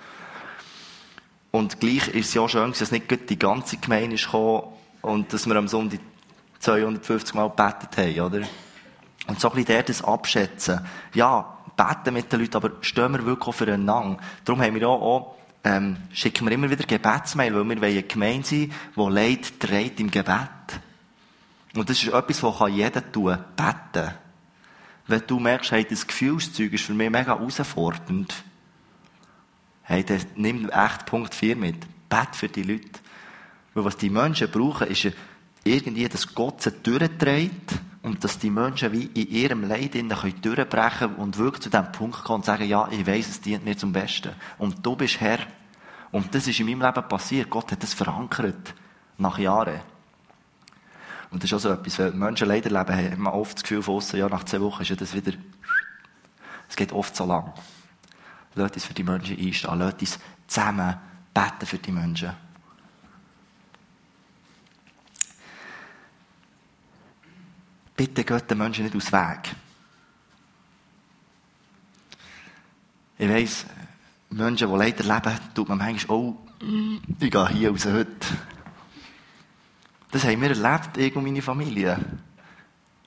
Und 1.50 1.78
gleich 1.78 2.08
ist 2.08 2.28
es 2.28 2.34
ja 2.34 2.48
schön, 2.48 2.72
dass 2.72 2.90
nicht 2.90 3.30
die 3.30 3.38
ganze 3.38 3.76
Gemeinde 3.76 4.16
ist 4.16 4.24
gekommen 4.24 4.64
und 5.02 5.32
dass 5.32 5.46
wir 5.46 5.54
am 5.56 5.68
Sonntag 5.68 6.00
250 6.58 7.34
Mal 7.34 7.50
gebetet 7.50 7.96
haben, 7.96 8.20
oder? 8.20 8.46
Und 9.26 9.40
so 9.40 9.48
ein 9.48 9.54
bisschen 9.54 9.66
der 9.66 9.82
das 9.82 10.04
abschätzen. 10.04 10.80
Ja, 11.14 11.58
beten 11.76 12.14
mit 12.14 12.32
den 12.32 12.40
Leuten, 12.40 12.56
aber 12.56 12.72
stehen 12.80 13.12
wir 13.12 13.24
wirklich 13.24 13.48
auch 13.48 13.54
füreinander. 13.54 14.18
Darum 14.44 14.60
haben 14.60 14.74
wir 14.74 14.88
auch, 14.88 15.36
ähm, 15.64 15.96
schicken 16.12 16.46
wir 16.46 16.52
immer 16.52 16.70
wieder 16.70 16.84
Gebetsmail, 16.84 17.54
weil 17.54 17.64
wir 17.64 17.80
wollen 17.80 17.82
eine 17.82 18.02
Gemeinde 18.02 18.46
sein, 18.46 18.72
die 18.96 19.10
Leid 19.10 19.60
trägt 19.60 20.00
im 20.00 20.10
Gebet. 20.10 20.80
Und 21.74 21.88
das 21.88 22.02
ist 22.02 22.12
etwas, 22.12 22.42
was 22.42 22.70
jeder 22.70 23.10
tun 23.10 23.36
kann. 23.56 23.82
Beten. 23.92 24.14
Wenn 25.06 25.22
du 25.26 25.40
merkst, 25.40 25.72
hey, 25.72 25.84
das 25.84 26.06
Gefühlszeug 26.06 26.72
ist 26.72 26.84
für 26.84 26.94
mich 26.94 27.10
mega 27.10 27.36
herausfordernd, 27.38 28.34
hey, 29.82 30.04
dann 30.04 30.20
nimm 30.36 30.68
echt 30.70 31.06
Punkt 31.06 31.34
4 31.34 31.56
mit. 31.56 31.86
Bet 32.08 32.36
für 32.36 32.48
die 32.48 32.62
Leute. 32.62 33.00
Weil 33.74 33.84
was 33.84 33.96
die 33.96 34.08
Menschen 34.08 34.50
brauchen, 34.50 34.86
ist 34.86 35.08
irgendwie, 35.64 36.08
dass 36.08 36.32
Gott 36.34 36.62
sie 36.62 36.70
durchträgt 36.70 37.72
und 38.04 38.22
dass 38.22 38.38
die 38.38 38.50
Menschen 38.50 38.92
wie 38.92 39.06
in 39.06 39.30
ihrem 39.30 39.66
Leid 39.66 39.94
durchbrechen 39.94 40.98
können 40.98 41.14
und 41.14 41.38
wirklich 41.38 41.62
zu 41.62 41.70
dem 41.70 41.90
Punkt 41.90 42.22
kommen 42.22 42.40
und 42.40 42.44
sagen, 42.44 42.68
ja, 42.68 42.86
ich 42.90 43.06
weiß, 43.06 43.28
es 43.30 43.40
dient 43.40 43.64
mir 43.64 43.78
zum 43.78 43.92
Besten. 43.92 44.32
Und 44.58 44.84
du 44.84 44.94
bist 44.94 45.20
Herr. 45.20 45.38
Und 46.12 46.34
das 46.34 46.46
ist 46.46 46.60
in 46.60 46.66
meinem 46.66 46.82
Leben 46.82 47.08
passiert. 47.08 47.48
Gott 47.48 47.72
hat 47.72 47.82
das 47.82 47.94
verankert. 47.94 48.74
Nach 49.16 49.38
Jahren. 49.38 49.80
Und 51.30 51.42
das 51.42 51.50
ist 51.50 51.54
auch 51.54 51.60
so 51.60 51.70
etwas, 51.70 51.98
wenn 51.98 52.18
Menschen 52.18 52.46
leider 52.46 52.68
leben, 52.68 52.94
haben 52.94 53.22
man 53.22 53.32
oft 53.32 53.54
das 53.54 53.62
Gefühl 53.62 53.82
von 53.82 53.96
außen, 53.96 54.18
ja, 54.18 54.28
nach 54.28 54.44
zwei 54.44 54.60
Wochen 54.60 54.82
ist 54.82 54.90
ja 54.90 54.96
das 54.96 55.14
wieder, 55.14 55.32
es 56.68 56.76
geht 56.76 56.92
oft 56.92 57.16
so 57.16 57.24
lang. 57.24 57.54
Lasst 58.54 58.74
uns 58.74 58.84
für 58.84 58.94
die 58.94 59.02
Menschen 59.02 59.38
einstehen. 59.38 59.78
Lasst 59.78 60.00
uns 60.00 60.18
zusammen 60.46 60.94
beten 61.32 61.66
für 61.66 61.78
die 61.78 61.92
Menschen. 61.92 62.32
Bitte 67.96 68.24
geht 68.24 68.50
den 68.50 68.58
Menschen 68.58 68.84
nicht 68.84 68.96
aus 68.96 69.12
Weg. 69.12 69.54
Ich 73.16 73.28
weiss, 73.28 73.66
Menschen, 74.30 74.68
die 74.68 74.76
leider 74.76 75.04
leben, 75.04 75.38
tut 75.54 75.68
man 75.68 75.78
manchmal, 75.78 76.16
oh, 76.16 76.36
ich 77.20 77.30
gehe 77.30 77.48
hier 77.50 77.70
raus 77.70 77.86
heute. 77.86 78.26
Das 80.10 80.24
haben 80.24 80.40
wir 80.40 80.50
erlebt, 80.50 80.96
ich 80.96 81.14
und 81.14 81.24
meine 81.24 81.42
Familie. 81.42 81.98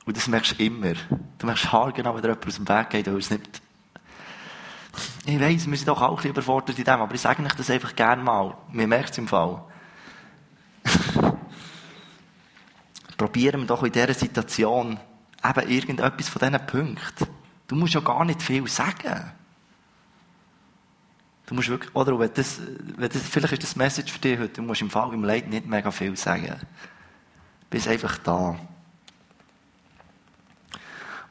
Und 0.05 0.15
das 0.15 0.27
merkst 0.27 0.57
du 0.57 0.63
immer. 0.63 0.93
Du 1.37 1.45
merkst 1.45 1.71
haargenau, 1.71 2.15
wenn 2.15 2.21
dir 2.21 2.29
jemand 2.29 2.47
aus 2.47 2.55
dem 2.55 2.67
Weg 2.67 2.89
geht, 2.89 3.07
weil 3.07 3.17
es 3.17 3.29
nicht... 3.29 3.61
Ich 5.25 5.39
weiss, 5.39 5.69
wir 5.69 5.77
sind 5.77 5.87
doch 5.87 6.01
auch 6.01 6.11
ein 6.11 6.15
bisschen 6.15 6.31
überfordert 6.31 6.79
in 6.79 6.85
dem, 6.85 7.01
aber 7.01 7.13
ich 7.13 7.21
sage 7.21 7.43
euch 7.43 7.53
das 7.53 7.69
einfach 7.69 7.93
gerne 7.95 8.23
mal. 8.23 8.57
Mir 8.71 8.87
merkt 8.87 9.11
es 9.11 9.17
im 9.17 9.27
Fall. 9.27 9.61
Probieren 13.17 13.61
wir 13.61 13.67
doch 13.67 13.83
in 13.83 13.91
dieser 13.91 14.13
Situation 14.13 14.99
eben 15.43 15.69
irgendetwas 15.69 16.29
von 16.29 16.39
diesen 16.39 16.65
Punkten. 16.65 17.27
Du 17.67 17.75
musst 17.75 17.95
ja 17.95 17.99
gar 17.99 18.23
nicht 18.23 18.41
viel 18.41 18.67
sagen. 18.67 19.31
Du 21.47 21.55
musst 21.55 21.69
wirklich, 21.69 21.93
oder 21.95 22.19
wenn 22.19 22.33
das, 22.33 22.59
wenn 22.97 23.09
das, 23.09 23.21
vielleicht 23.23 23.53
ist 23.53 23.63
das 23.63 23.75
Message 23.75 24.11
für 24.11 24.19
dich 24.19 24.37
heute, 24.37 24.53
du 24.53 24.61
musst 24.61 24.81
im 24.81 24.89
Fall 24.89 25.13
im 25.13 25.23
Leid 25.23 25.47
nicht 25.47 25.65
mega 25.65 25.91
viel 25.91 26.15
sagen. 26.15 26.55
Du 26.59 27.67
bist 27.69 27.87
einfach 27.87 28.17
da. 28.19 28.59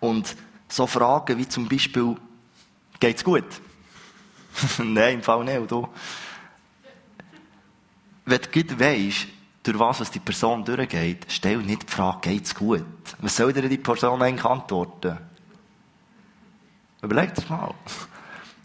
Und 0.01 0.37
so 0.69 0.87
Fragen 0.87 1.39
wie 1.39 1.49
zum 1.49 1.69
Beispiel, 1.69 2.17
geht's 2.99 3.23
gut? 3.23 3.45
Nein, 4.79 5.17
im 5.17 5.23
Fall 5.23 5.45
nicht. 5.45 5.71
Du, 5.71 5.89
wenn 8.25 8.41
du 8.41 8.49
gut 8.51 8.79
weisst, 8.79 9.27
durch 9.67 9.79
was, 9.79 10.01
was 10.01 10.11
die 10.11 10.21
Person 10.21 10.65
durchgeht, 10.65 11.27
stell 11.29 11.59
nicht 11.59 11.83
die 11.89 11.93
Frage, 11.93 12.31
geht's 12.31 12.55
gut? 12.55 12.85
Was 13.19 13.37
soll 13.37 13.53
dir 13.53 13.69
die 13.69 13.79
Person 13.79 14.23
eigentlich 14.23 14.45
antworten? 14.45 15.19
Überleg 17.03 17.35
das 17.35 17.49
mal. 17.49 17.75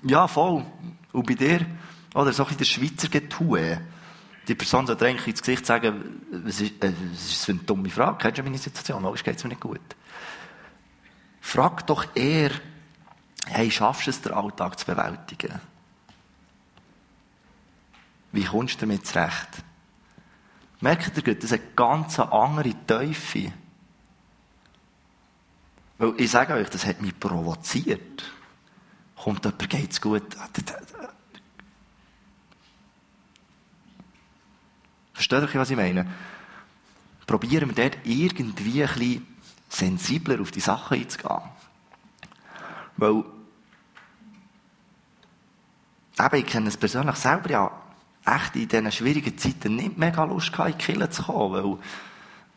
Ja, 0.03 0.27
voll. 0.27 0.65
Und 1.11 1.27
bei 1.27 1.33
dir, 1.33 1.65
oder 2.13 2.33
so 2.33 2.45
ein 2.45 2.57
der 2.57 2.65
Schweizer 2.65 3.07
Getue. 3.07 3.81
Die 4.47 4.55
Person 4.55 4.87
sollte 4.87 5.05
eigentlich 5.05 5.27
ins 5.27 5.41
Gesicht 5.41 5.65
sagen, 5.65 6.21
was 6.31 6.61
ist, 6.61 6.83
äh, 6.83 6.91
ist 7.13 7.45
für 7.45 7.51
eine 7.51 7.61
dumme 7.61 7.89
Frage? 7.89 8.17
Kennst 8.19 8.39
du 8.39 8.43
meine 8.43 8.57
Situation? 8.57 9.03
Logisch 9.03 9.23
geht's 9.23 9.43
mir 9.43 9.49
nicht 9.49 9.61
gut. 9.61 9.79
Frag 11.39 11.85
doch 11.87 12.05
eher, 12.15 12.51
hey, 13.47 13.69
schaffst 13.69 14.07
du 14.07 14.09
es, 14.09 14.21
den 14.21 14.33
Alltag 14.33 14.79
zu 14.79 14.85
bewältigen? 14.85 15.59
Wie 18.31 18.43
kommst 18.43 18.75
du 18.75 18.85
damit 18.85 19.05
zurecht? 19.05 19.63
Merkt 20.81 21.15
ihr, 21.15 21.35
das 21.35 21.43
ist 21.45 21.53
eine 21.53 21.61
ganz 21.75 22.19
andere 22.19 22.73
Teufel. 22.87 23.53
Weil 25.99 26.13
ich 26.17 26.31
sage 26.31 26.53
euch, 26.55 26.69
das 26.69 26.85
hat 26.87 27.01
mich 27.01 27.17
provoziert. 27.19 28.23
Kommt 29.15 29.45
jemand, 29.45 29.69
geht's 29.69 30.01
gut? 30.01 30.35
Versteht 35.13 35.53
ihr, 35.53 35.59
was 35.59 35.69
ich 35.69 35.77
meine? 35.77 36.11
Probieren 37.27 37.75
wir 37.75 37.89
dort 37.89 38.03
irgendwie 38.03 38.83
ein 38.83 38.93
bisschen 38.93 39.27
sensibler 39.69 40.41
auf 40.41 40.49
die 40.49 40.59
Sachen 40.59 40.97
einzugehen. 40.97 41.41
Weil, 42.97 43.23
eben, 46.19 46.35
ich 46.35 46.45
kenne 46.47 46.69
es 46.69 46.77
persönlich 46.77 47.15
selber 47.17 47.51
ja 47.51 47.71
echt 48.25 48.55
in 48.55 48.67
diesen 48.67 48.91
schwierigen 48.91 49.37
Zeiten 49.37 49.75
nicht 49.75 49.97
mega 49.97 50.23
Lust 50.23 50.51
gehabt, 50.51 50.71
in 50.71 50.77
die 50.77 50.83
Kirche 50.83 51.09
zu 51.09 51.23
kommen, 51.23 51.79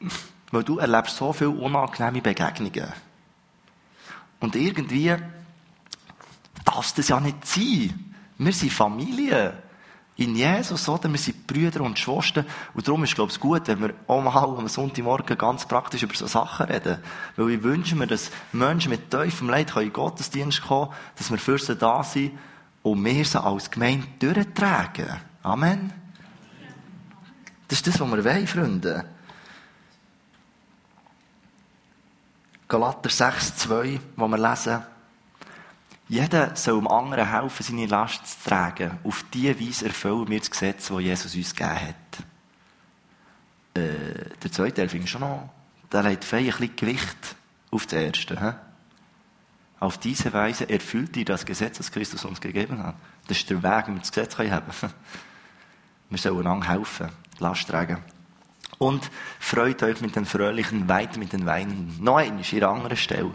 weil, 0.01 0.11
weil 0.51 0.65
du 0.65 0.79
erlebst 0.79 1.17
so 1.17 1.33
viele 1.33 1.51
unangenehme 1.51 2.21
Begegnungen. 2.21 2.93
Und 4.41 4.57
irgendwie 4.57 5.15
darf 6.65 6.93
das 6.93 7.09
ja 7.09 7.21
nicht 7.21 7.47
sein. 7.47 8.15
Wir 8.39 8.53
sind 8.53 8.73
Familie. 8.73 9.63
In 10.17 10.37
Jesus, 10.37 10.89
oder? 10.89 11.11
Wir 11.11 11.19
sind 11.19 11.45
Brüder 11.45 11.81
und 11.81 11.99
Schwestern. 11.99 12.47
Und 12.73 12.87
darum 12.87 13.03
ist, 13.03 13.17
glaube 13.17 13.33
ich, 13.33 13.41
gut, 13.41 13.67
wenn 13.67 13.81
wir 13.81 13.95
auch 14.07 14.23
mal 14.23 14.45
am 14.45 14.69
Sonntagmorgen 14.69 15.37
ganz 15.37 15.67
praktisch 15.67 16.05
über 16.05 16.15
so 16.15 16.29
Sachen 16.29 16.67
reden. 16.67 16.99
Weil 17.37 17.51
ich 17.51 17.63
wünsche 17.65 17.97
mir, 17.97 18.07
dass 18.07 18.31
Menschen 18.53 18.91
mit 18.91 19.11
tiefem 19.11 19.49
Leid 19.49 19.75
in 19.75 19.83
den 19.83 19.93
Gottesdienst 19.93 20.63
kommen, 20.63 20.93
dass 21.17 21.33
wir 21.33 21.39
für 21.39 21.59
sie 21.59 21.75
da 21.75 22.05
sind 22.05 22.39
und 22.85 23.05
wir 23.05 23.25
sie 23.25 23.43
als 23.43 23.73
Gemeinde 23.73 24.07
durchtragen. 24.21 25.21
Amen. 25.45 25.93
Das 27.69 27.79
ist 27.79 27.87
das, 27.87 28.01
was 28.01 28.11
wir 28.11 28.25
wollen, 28.25 28.47
Freunde. 28.47 29.05
Galater 32.67 33.11
6, 33.11 33.57
2, 33.57 34.01
wo 34.17 34.27
wir 34.27 34.39
lesen, 34.39 34.83
jeder 36.09 36.57
soll 36.57 36.79
dem 36.79 36.89
anderen 36.89 37.31
helfen, 37.31 37.63
seine 37.63 37.85
Last 37.85 38.27
zu 38.27 38.49
tragen. 38.49 38.99
Auf 39.05 39.23
diese 39.35 39.61
Weise 39.61 39.85
erfüllen 39.85 40.29
wir 40.29 40.39
das 40.39 40.51
Gesetz, 40.51 40.89
das 40.89 41.01
Jesus 41.03 41.35
uns 41.35 41.55
gegeben 41.55 41.89
hat. 41.89 42.25
Äh, 43.75 44.31
der 44.43 44.51
zweite 44.51 44.77
Teil 44.77 44.89
finde 44.89 45.07
schon 45.07 45.21
noch, 45.21 45.51
der 45.93 46.05
legt 46.05 46.25
fein 46.25 46.47
ein 46.47 46.51
bisschen 46.53 46.77
Gewicht 46.77 47.37
auf 47.71 47.85
das 47.85 47.93
erste. 47.93 48.41
He? 48.41 48.53
Auf 49.81 49.99
diese 49.99 50.33
Weise 50.33 50.71
erfüllt 50.71 51.15
ihr 51.19 51.27
das 51.27 51.45
Gesetz, 51.45 51.77
das 51.77 51.93
Christus 51.93 52.25
uns 52.25 52.41
gegeben 52.41 52.83
hat. 52.83 52.95
Das 53.29 53.37
ist 53.37 53.51
der 53.51 53.63
Weg, 53.63 53.89
wie 53.89 53.93
wir 53.93 54.01
das 54.01 54.11
Gesetz 54.11 54.39
haben. 54.39 54.73
Wir 56.15 56.19
sollen 56.21 56.47
einander 56.47 56.69
helfen, 56.69 57.09
Last 57.41 57.67
tragen. 57.67 57.99
Und 58.79 59.11
freut 59.41 59.83
euch 59.83 60.01
mit 60.01 60.15
den 60.15 60.27
Fröhlichen, 60.27 60.89
weit 60.89 61.17
mit 61.17 61.33
den 61.33 61.45
Weinen. 61.45 61.97
Noch 62.01 62.19
einmal, 62.19 62.45
in 62.49 62.57
einer 62.63 62.69
anderen 62.69 62.97
Stelle. 62.97 63.35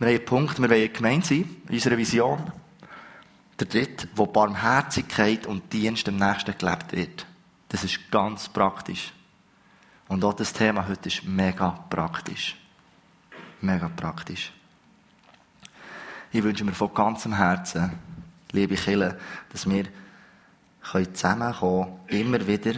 Wir 0.00 0.08
haben 0.08 0.16
einen 0.16 0.24
Punkt, 0.24 0.60
wir 0.60 0.68
wollen 0.68 0.92
gemeint 0.92 1.24
sein, 1.24 1.48
in 1.68 1.74
unserer 1.74 1.96
Vision. 1.96 2.50
Der 3.60 3.68
dritte, 3.68 4.08
wo 4.16 4.26
Barmherzigkeit 4.26 5.46
und 5.46 5.72
Dienst 5.72 6.08
dem 6.08 6.16
Nächsten 6.16 6.58
gelebt 6.58 6.90
wird. 6.90 7.26
Das 7.68 7.84
ist 7.84 8.10
ganz 8.10 8.48
praktisch. 8.48 9.12
Und 10.08 10.24
auch 10.24 10.34
das 10.34 10.52
Thema 10.52 10.88
heute 10.88 11.10
ist 11.10 11.22
mega 11.22 11.70
praktisch. 11.88 12.56
Mega 13.60 13.88
praktisch. 13.88 14.52
Ich 16.32 16.42
wünsche 16.42 16.64
mir 16.64 16.74
von 16.74 16.92
ganzem 16.92 17.34
Herzen, 17.34 17.92
liebe 18.50 18.74
Kinder, 18.74 19.16
dass 19.52 19.70
wir 19.70 19.84
können 20.90 21.14
zusammenkommen, 21.14 22.00
immer 22.08 22.46
wieder. 22.46 22.74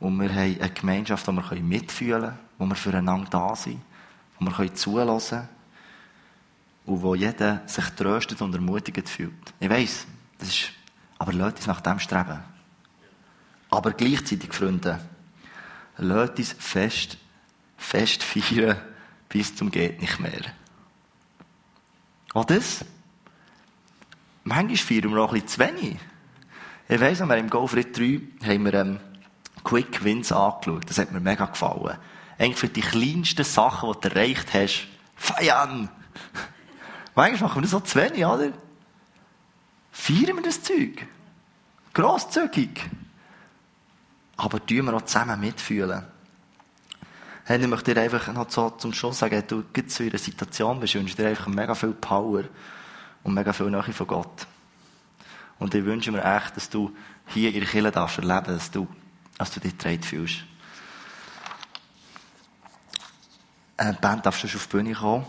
Und 0.00 0.20
wir 0.20 0.28
haben 0.28 0.60
eine 0.60 0.70
Gemeinschaft, 0.70 1.26
wo 1.26 1.32
wir 1.32 1.62
mitfühlen 1.62 2.20
können, 2.20 2.38
wo 2.58 2.66
wir 2.66 2.76
füreinander 2.76 3.30
da 3.30 3.56
sind, 3.56 3.80
wo 4.38 4.46
wir 4.46 4.74
zulassen 4.74 5.38
können 5.38 5.48
und 6.86 7.02
wo 7.02 7.14
jeder 7.14 7.62
sich 7.66 7.88
tröstet 7.90 8.40
und 8.42 8.54
ermutigt 8.54 9.08
fühlt. 9.08 9.54
Ich 9.58 9.70
weiss, 9.70 10.06
das 10.38 10.48
ist, 10.48 10.72
aber 11.18 11.32
Leute 11.32 11.56
uns 11.56 11.66
nach 11.66 11.80
dem 11.80 11.98
streben. 11.98 12.40
Aber 13.70 13.92
gleichzeitig, 13.92 14.52
Freunde, 14.52 15.00
lasst 15.96 16.38
uns 16.38 16.52
fest, 16.58 17.18
fest 17.76 18.22
feiern, 18.22 18.76
bis 19.28 19.56
zum 19.56 19.70
geht 19.70 20.00
nicht 20.00 20.20
mehr. 20.20 20.42
Das? 22.46 22.84
Manchmal 24.42 24.76
feiern 24.76 25.10
wir 25.10 25.22
auch 25.22 25.32
ein 25.32 25.40
bisschen 25.40 25.48
zu 25.48 25.58
wenig. 25.60 25.98
Ich 26.86 27.00
weiss, 27.00 27.20
wir 27.20 27.36
im 27.38 27.48
Golf 27.48 27.74
Rit 27.74 27.96
3 27.96 28.20
haben 28.46 28.64
wir 28.66 28.74
ähm, 28.74 29.00
Quick 29.62 30.04
Wins 30.04 30.32
angeschaut. 30.32 30.88
Das 30.88 30.98
hat 30.98 31.12
mir 31.12 31.20
mega 31.20 31.46
gefallen. 31.46 31.96
Eigentlich 32.38 32.58
für 32.58 32.68
die 32.68 32.82
kleinsten 32.82 33.44
Sachen, 33.44 33.90
die 33.92 34.08
du 34.08 34.14
erreicht 34.14 34.52
hast, 34.52 34.86
feiern! 35.16 35.88
Manchmal 37.14 37.48
machen 37.48 37.58
wir 37.58 37.62
das 37.62 37.70
so 37.70 37.80
zu 37.80 37.98
wenig, 37.98 38.24
oder? 38.26 38.52
Feiern 39.92 40.36
wir 40.36 40.42
das 40.42 40.62
Zeug. 40.62 41.06
Grosszügig. 41.94 42.90
Aber 44.36 44.64
tun 44.64 44.84
wir 44.84 44.94
auch 44.94 45.02
zusammen 45.02 45.40
mitfühlen. 45.40 46.04
Hey, 47.44 47.60
ich 47.60 47.68
möchte 47.68 47.94
dir 47.94 48.00
einfach 48.00 48.30
noch 48.32 48.50
so 48.50 48.70
zum 48.70 48.92
Schluss 48.92 49.20
sagen, 49.20 49.42
du 49.46 49.64
gibst 49.72 50.00
in 50.00 50.10
einer 50.10 50.18
Situation 50.18 50.80
bist, 50.80 50.94
wünsche 50.94 51.16
dir 51.16 51.28
einfach 51.28 51.46
mega 51.46 51.74
viel 51.74 51.92
Power 51.92 52.44
und 53.22 53.34
mega 53.34 53.52
viel 53.52 53.70
Nähe 53.70 53.82
von 53.82 54.06
Gott. 54.06 54.46
Und 55.58 55.74
ich 55.74 55.84
wünsche 55.84 56.10
mir 56.10 56.24
echt, 56.24 56.56
dass 56.56 56.68
du 56.68 56.94
hier 57.28 57.48
in 57.48 57.60
der 57.60 57.68
Kirche 57.68 57.90
darfst 57.90 58.18
erleben, 58.18 58.46
dass 58.46 58.70
du, 58.70 58.86
dass 59.38 59.50
du 59.52 59.60
dich 59.60 59.72
getragen 59.72 60.02
fühlst. 60.02 60.44
Äh, 63.76 63.92
die 63.92 64.00
Band 64.00 64.24
darfst 64.24 64.42
du 64.42 64.48
schon 64.48 64.60
auf 64.60 64.66
die 64.66 64.76
Bühne 64.76 64.92
kommen. 64.94 65.26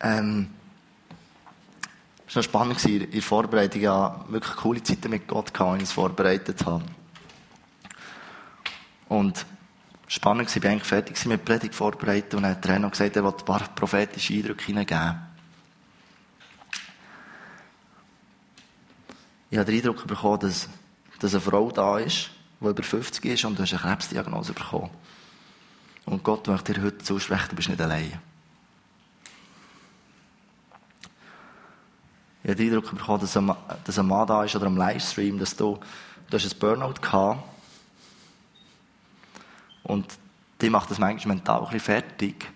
Ähm, 0.00 0.50
es 2.26 2.36
war 2.36 2.42
spannend 2.42 2.84
in 2.86 3.10
der 3.10 3.22
Vorbereitung. 3.22 3.80
Ja, 3.82 4.24
wirklich 4.28 4.56
coole 4.56 4.82
Zeiten 4.82 5.10
mit 5.10 5.28
Gott 5.28 5.58
als 5.60 5.82
ich 5.82 5.88
es 5.88 5.92
vorbereitet 5.92 6.64
habe. 6.64 6.82
Und 9.08 9.44
spannend 10.08 10.48
war, 10.48 10.56
ich 10.56 10.62
war 10.62 10.70
eigentlich 10.70 10.88
fertig 10.88 11.26
mit 11.26 11.44
Predigt 11.44 11.74
vorbereitet 11.74 12.34
und 12.34 12.42
dann 12.42 12.52
hat 12.52 12.64
der 12.64 12.72
Trainer 12.72 12.90
gesagt, 12.90 13.16
er 13.16 13.24
wollte 13.24 13.42
ein 13.42 13.44
paar 13.44 13.68
prophetische 13.74 14.32
Eindrücke 14.32 14.64
hineingeben. 14.64 15.31
Ich 19.52 19.58
habe 19.58 19.70
den 19.70 19.80
Eindruck 19.80 20.06
bekommen, 20.06 20.40
dass, 20.40 20.66
dass 21.18 21.34
eine 21.34 21.42
Frau 21.42 21.70
da 21.70 21.98
ist, 21.98 22.30
die 22.58 22.66
über 22.66 22.82
50 22.82 23.22
ist 23.26 23.44
und 23.44 23.58
du 23.58 23.62
hast 23.62 23.74
eine 23.74 23.82
Krebsdiagnose 23.82 24.54
bekommen. 24.54 24.88
Und 26.06 26.24
Gott 26.24 26.46
möchte 26.46 26.72
dir 26.72 26.82
heute 26.82 26.96
zusprechen, 26.96 27.50
du 27.50 27.56
bist 27.56 27.68
nicht 27.68 27.82
allein. 27.82 28.18
Ich 32.42 32.48
habe 32.48 32.54
den 32.54 32.72
Eindruck 32.72 32.96
bekommen, 32.96 33.20
dass 33.20 33.36
ein, 33.36 33.54
dass 33.84 33.98
ein 33.98 34.06
Mann 34.06 34.26
da 34.26 34.42
ist 34.42 34.56
oder 34.56 34.68
am 34.68 34.76
Livestream, 34.78 35.38
dass 35.38 35.54
du, 35.54 35.78
du 36.30 36.34
hast 36.34 36.50
ein 36.50 36.58
Burnout 36.58 37.02
gehabt 37.02 37.44
und 39.82 40.06
die 40.62 40.70
macht 40.70 40.90
das 40.90 40.98
manchmal 40.98 41.36
mental 41.36 41.58
ein 41.58 41.64
bisschen 41.64 41.80
fertig, 41.80 42.50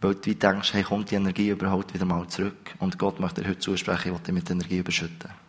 weil 0.00 0.14
du 0.14 0.32
denkst, 0.32 0.74
hey, 0.74 0.84
kommt 0.84 1.10
die 1.10 1.16
Energie 1.16 1.48
überhaupt 1.48 1.92
wieder 1.92 2.04
mal 2.04 2.24
zurück? 2.28 2.76
Und 2.78 3.00
Gott 3.00 3.18
möchte 3.18 3.42
dir 3.42 3.48
heute 3.48 3.58
zusprechen, 3.58 4.12
ich 4.12 4.14
will 4.14 4.24
dich 4.24 4.32
mit 4.34 4.48
Energie 4.48 4.78
überschütten. 4.78 5.45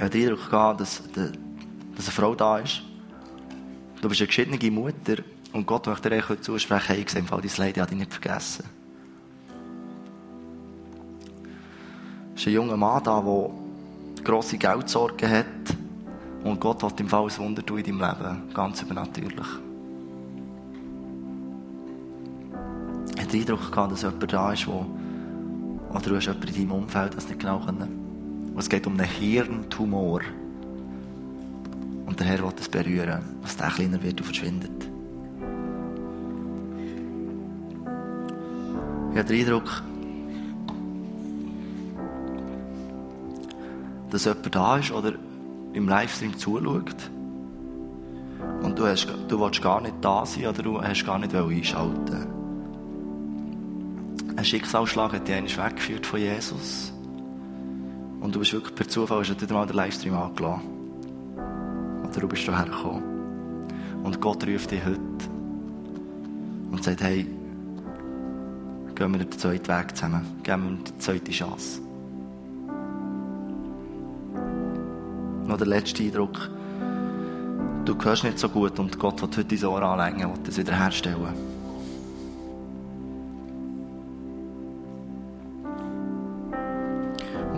Ich 0.00 0.04
habe 0.04 0.18
den 0.18 0.30
Eindruck 0.30 0.50
gehabt, 0.50 0.80
dass, 0.80 1.02
dass 1.12 1.26
eine 1.26 2.10
Frau 2.10 2.34
da 2.34 2.56
ist. 2.56 2.80
Du 4.00 4.08
bist 4.08 4.22
eine 4.22 4.28
geschiedene 4.28 4.70
Mutter 4.70 5.16
und 5.52 5.66
Gott 5.66 5.86
möchte 5.88 6.08
dir 6.08 6.26
heute 6.26 6.40
zusprechen, 6.40 6.86
hey, 6.86 7.02
ich 7.02 7.10
sehe 7.10 7.20
im 7.20 7.26
Fall 7.26 7.42
dein 7.42 7.50
Leid, 7.58 7.76
ich 7.76 7.82
habe 7.82 7.90
dich 7.90 7.98
nicht 7.98 8.10
vergessen. 8.14 8.64
Es 12.34 12.40
ist 12.40 12.46
ein 12.46 12.54
junger 12.54 12.78
Mann 12.78 13.04
da, 13.04 13.20
der 13.20 14.24
grosse 14.24 14.56
Geldsorgen 14.56 15.30
hat 15.30 15.44
und 16.44 16.58
Gott 16.58 16.82
wird 16.82 16.98
im 16.98 17.08
Fall 17.08 17.24
ein 17.24 17.36
Wunder 17.36 17.66
tun 17.66 17.80
in 17.80 17.98
deinem 17.98 18.00
Leben. 18.00 18.54
Ganz 18.54 18.80
übernatürlich. 18.80 19.48
Ich 23.16 23.20
hatte 23.20 23.32
den 23.32 23.40
Eindruck 23.40 23.70
gehabt, 23.70 23.92
dass 23.92 24.00
jemand 24.00 24.32
da 24.32 24.52
ist, 24.54 24.66
wo, 24.66 24.86
oder 25.90 26.00
du 26.00 26.16
hast 26.16 26.24
jemanden 26.24 26.48
in 26.48 26.54
deinem 26.54 26.72
Umfeld, 26.72 27.14
das 27.18 27.28
nicht 27.28 27.38
genau 27.38 27.60
können. 27.60 27.99
Es 28.56 28.68
geht 28.68 28.86
um 28.86 28.92
einen 28.94 29.08
Hirntumor. 29.08 30.20
Und 32.06 32.18
der 32.20 32.26
Herr 32.26 32.42
will 32.42 32.52
das 32.54 32.68
berühren, 32.68 33.20
dass 33.42 33.56
der 33.56 33.68
kleiner 33.68 34.02
wird 34.02 34.20
und 34.20 34.24
verschwindet. 34.24 34.90
Ich 39.12 39.18
habe 39.18 39.28
den 39.28 39.40
Eindruck, 39.40 39.82
dass 44.10 44.24
jemand 44.24 44.54
da 44.54 44.76
ist 44.76 44.92
oder 44.92 45.12
im 45.72 45.88
Livestream 45.88 46.36
zuschaut 46.36 47.10
und 48.62 48.78
du, 48.78 48.86
hast, 48.86 49.08
du 49.28 49.40
willst 49.40 49.62
gar 49.62 49.80
nicht 49.80 49.94
da 50.00 50.26
sein 50.26 50.46
oder 50.46 50.62
du 50.62 50.80
hast 50.82 51.04
gar 51.04 51.18
nicht 51.18 51.34
einschalten 51.34 52.26
Ein 54.36 54.44
Schicksalsschlag 54.44 55.12
hat 55.12 55.28
dich 55.28 55.34
einmal 55.34 55.70
weggeführt 55.70 56.06
von 56.06 56.20
Jesus. 56.20 56.92
Und 58.30 58.36
du 58.36 58.38
bist 58.38 58.52
wirklich 58.52 58.76
per 58.76 58.86
Zufall 58.86 59.24
hast 59.24 59.42
du 59.42 59.52
mal 59.52 59.66
den 59.66 59.74
Livestream 59.74 60.14
angelassen. 60.14 60.62
Oder 62.08 62.20
du 62.20 62.28
bist 62.28 62.42
hierher 62.42 62.64
gekommen. 62.64 63.02
Und 64.04 64.20
Gott 64.20 64.46
ruft 64.46 64.70
dich 64.70 64.84
heute 64.84 65.00
und 66.70 66.84
sagt, 66.84 67.02
hey, 67.02 67.26
gehen 68.94 69.10
wir 69.10 69.18
den 69.18 69.32
zweiten 69.32 69.66
Weg 69.66 69.96
zusammen. 69.96 70.24
Geben 70.44 70.78
wir 70.78 70.84
die 70.84 70.98
zweite 70.98 71.32
Chance. 71.32 71.80
noch 75.44 75.56
der 75.56 75.66
letzte 75.66 76.04
Eindruck. 76.04 76.50
Du 77.84 77.98
hörst 78.00 78.22
nicht 78.22 78.38
so 78.38 78.48
gut 78.48 78.78
und 78.78 78.96
Gott 78.96 79.20
wird 79.22 79.38
heute 79.38 79.56
dein 79.56 79.64
Ohr 79.68 79.82
anlegen 79.82 80.30
und 80.30 80.46
das 80.46 80.56
wiederherstellen. 80.56 81.59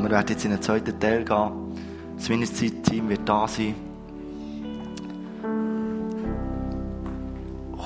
Und 0.02 0.10
wir 0.10 0.16
werden 0.16 0.30
jetzt 0.30 0.44
in 0.44 0.50
den 0.50 0.60
zweiten 0.60 0.98
Teil 0.98 1.24
gehen. 1.24 1.50
Das 2.16 2.28
Ministry-Team 2.28 3.08
wird 3.08 3.20
da 3.24 3.46
sein. 3.46 3.76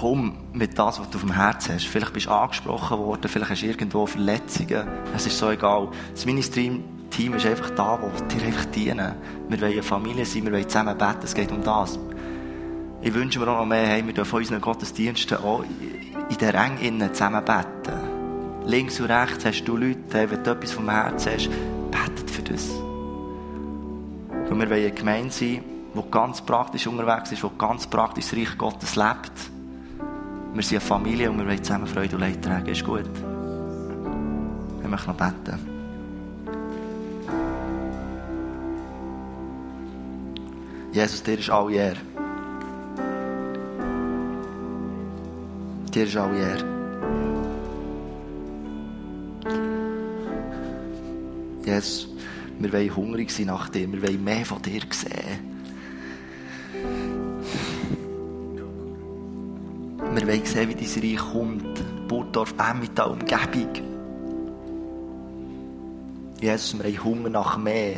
Komm 0.00 0.38
mit 0.54 0.78
das, 0.78 0.98
was 0.98 1.10
du 1.10 1.18
auf 1.18 1.24
dem 1.24 1.34
Herzen 1.34 1.74
hast. 1.74 1.84
Vielleicht 1.84 2.14
bist 2.14 2.24
du 2.24 2.30
angesprochen 2.30 2.96
worden, 2.96 3.28
vielleicht 3.28 3.50
hast 3.50 3.60
du 3.60 3.66
irgendwo 3.66 4.06
Verletzungen. 4.06 4.88
Es 5.14 5.26
ist 5.26 5.36
so 5.36 5.50
egal. 5.50 5.88
Das 6.14 6.24
Ministry 6.24 6.80
Team 7.10 7.34
ist 7.34 7.44
einfach 7.44 7.68
da, 7.70 7.98
wo 8.00 8.08
dir 8.34 8.46
einfach 8.46 8.64
dienen. 8.64 9.12
Wir 9.50 9.60
wollen 9.60 9.72
eine 9.72 9.82
Familie 9.82 10.24
sein, 10.24 10.46
wir 10.46 10.52
wollen 10.52 10.66
zusammen 10.66 10.96
beten, 10.96 11.20
es 11.22 11.34
geht 11.34 11.52
um 11.52 11.62
das. 11.62 11.98
Ich 13.02 13.12
wünsche 13.12 13.38
mir 13.38 13.48
auch 13.48 13.58
noch 13.58 13.66
mehr, 13.66 13.88
hey, 13.88 14.06
wir 14.06 14.14
dürfen 14.14 14.36
unseren 14.36 14.62
Gottesdiensten 14.62 15.36
auch 15.36 15.64
in 16.30 16.38
der 16.38 16.54
Ränge 16.54 17.12
zusammen 17.12 17.44
beten. 17.44 18.64
Links 18.64 19.00
und 19.00 19.06
rechts 19.06 19.44
hast 19.44 19.64
du 19.64 19.76
Leute, 19.76 20.30
wenn 20.30 20.42
du 20.42 20.50
etwas 20.50 20.72
vom 20.72 20.88
Herzen 20.88 21.32
hast, 21.34 21.50
betet 21.90 22.30
für 22.30 22.42
das. 22.42 22.68
Und 24.50 24.60
wir 24.60 24.70
wollen 24.70 24.72
eine 24.72 24.92
Gemeinde 24.92 25.32
sein, 25.32 25.62
die 25.94 26.10
ganz 26.10 26.40
praktisch 26.40 26.86
unterwegs 26.86 27.32
ist, 27.32 27.42
die 27.42 27.48
ganz 27.58 27.86
praktisch 27.86 28.30
das 28.30 28.38
Reich 28.38 28.58
Gottes 28.58 28.96
lebt. 28.96 29.32
Wir 30.54 30.62
sind 30.62 30.78
eine 30.78 30.80
Familie 30.80 31.30
und 31.30 31.38
wir 31.38 31.46
wollen 31.46 31.62
zusammen 31.62 31.86
Freude 31.86 32.16
und 32.16 32.22
Leid 32.22 32.42
tragen. 32.42 32.66
Ist 32.66 32.84
gut. 32.84 33.08
Wir 34.80 34.88
möchten 34.88 35.10
noch 35.10 35.16
beten. 35.16 35.76
Jesus, 40.92 41.22
dir 41.22 41.38
ist 41.38 41.50
alle 41.50 41.74
Ehre. 41.74 41.96
Dir 45.92 46.04
ist 46.04 46.16
alle 46.16 46.38
Ehre. 46.38 46.64
Jesus, 51.66 52.08
wir 52.60 52.72
wollen 52.72 52.94
hungrig 52.94 53.30
sein 53.30 53.46
nach 53.46 53.68
dir. 53.68 53.90
Wir 53.92 54.00
wollen 54.00 54.22
mehr 54.22 54.46
von 54.46 54.62
dir 54.62 54.80
sehen. 54.90 55.56
Wir 60.14 60.26
wollen 60.26 60.44
sehen, 60.46 60.68
wie 60.68 60.74
dein 60.74 61.02
Reich 61.02 61.32
kommt. 61.32 62.08
Burgdorf, 62.08 62.54
Emmental, 62.56 63.10
Umgebung. 63.10 63.68
Jesus, 66.40 66.78
wir 66.78 66.84
haben 66.84 67.04
Hunger 67.04 67.30
nach 67.30 67.58
mehr. 67.58 67.96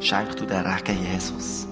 Schenk 0.00 0.36
du 0.36 0.46
den 0.46 0.64
Regen, 0.64 1.04
Jesus. 1.12 1.68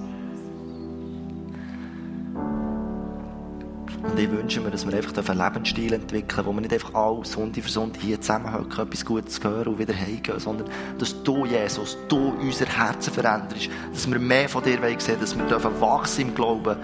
Und 4.09 4.19
ich 4.19 4.31
wünsche 4.31 4.59
mir, 4.59 4.71
dass 4.71 4.87
wir 4.87 4.97
einfach 4.97 5.29
einen 5.29 5.39
Lebensstil 5.39 5.93
entwickeln 5.93 6.45
wo 6.45 6.51
wir 6.51 6.61
nicht 6.61 6.73
einfach 6.73 6.95
alle 6.95 7.23
Sonntag 7.25 7.63
für 7.63 7.69
Sonntag 7.69 8.01
hier 8.01 8.19
zusammenhocken, 8.19 8.87
etwas 8.87 9.05
Gutes 9.05 9.43
hören 9.43 9.67
und 9.67 9.79
wieder 9.79 9.93
heimgehen, 9.93 10.39
sondern 10.39 10.67
dass 10.97 11.21
du, 11.21 11.45
Jesus, 11.45 11.95
du 12.07 12.33
unser 12.39 12.65
Herzen 12.65 13.13
veränderst, 13.13 13.69
dass 13.93 14.09
wir 14.09 14.19
mehr 14.19 14.49
von 14.49 14.63
dir 14.63 14.79
sehen 14.97 15.19
dass 15.19 15.37
wir 15.37 15.45
dürfen 15.45 15.79
wachsen 15.79 16.21
im 16.21 16.35
Glauben, 16.35 16.77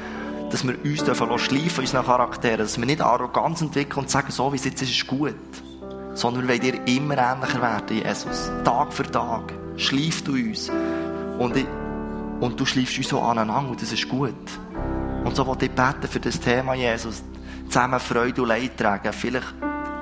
dass 0.51 0.67
wir 0.67 0.75
uns 0.83 1.03
dürfen 1.03 1.39
schleifen 1.39 1.79
unseren 1.79 2.05
Charakteren, 2.05 2.59
dass 2.59 2.77
wir 2.77 2.85
nicht 2.85 3.01
Arroganz 3.01 3.61
entwickeln 3.61 4.03
und 4.03 4.09
sagen, 4.09 4.31
so 4.31 4.51
wie 4.51 4.57
es 4.57 4.65
jetzt 4.65 4.83
ist, 4.83 4.91
ist 4.91 5.07
gut. 5.07 5.33
Sondern 6.13 6.47
wir 6.47 6.49
wollen 6.49 6.61
dir 6.61 6.87
immer 6.87 7.17
ähnlicher 7.17 7.61
werden, 7.61 7.97
Jesus. 7.97 8.51
Tag 8.63 8.93
für 8.93 9.03
Tag. 9.03 9.51
Schleif 9.77 10.23
du 10.23 10.33
uns. 10.33 10.69
Und, 11.39 11.57
ich, 11.57 11.65
und 12.39 12.59
du 12.59 12.65
schleifst 12.65 12.97
uns 12.97 13.09
so 13.09 13.19
aneinander 13.19 13.71
und 13.71 13.81
das 13.81 13.91
ist 13.91 14.07
gut. 14.07 14.35
Und 15.25 15.35
so 15.35 15.45
wollte 15.47 15.65
ich 15.65 15.71
beten 15.71 16.07
für 16.07 16.19
das 16.19 16.39
Thema, 16.39 16.75
Jesus. 16.75 17.23
Zusammen 17.67 17.99
Freude 17.99 18.43
und 18.43 18.47
Leid 18.47 18.77
tragen. 18.77 19.11
Vielleicht, 19.11 19.55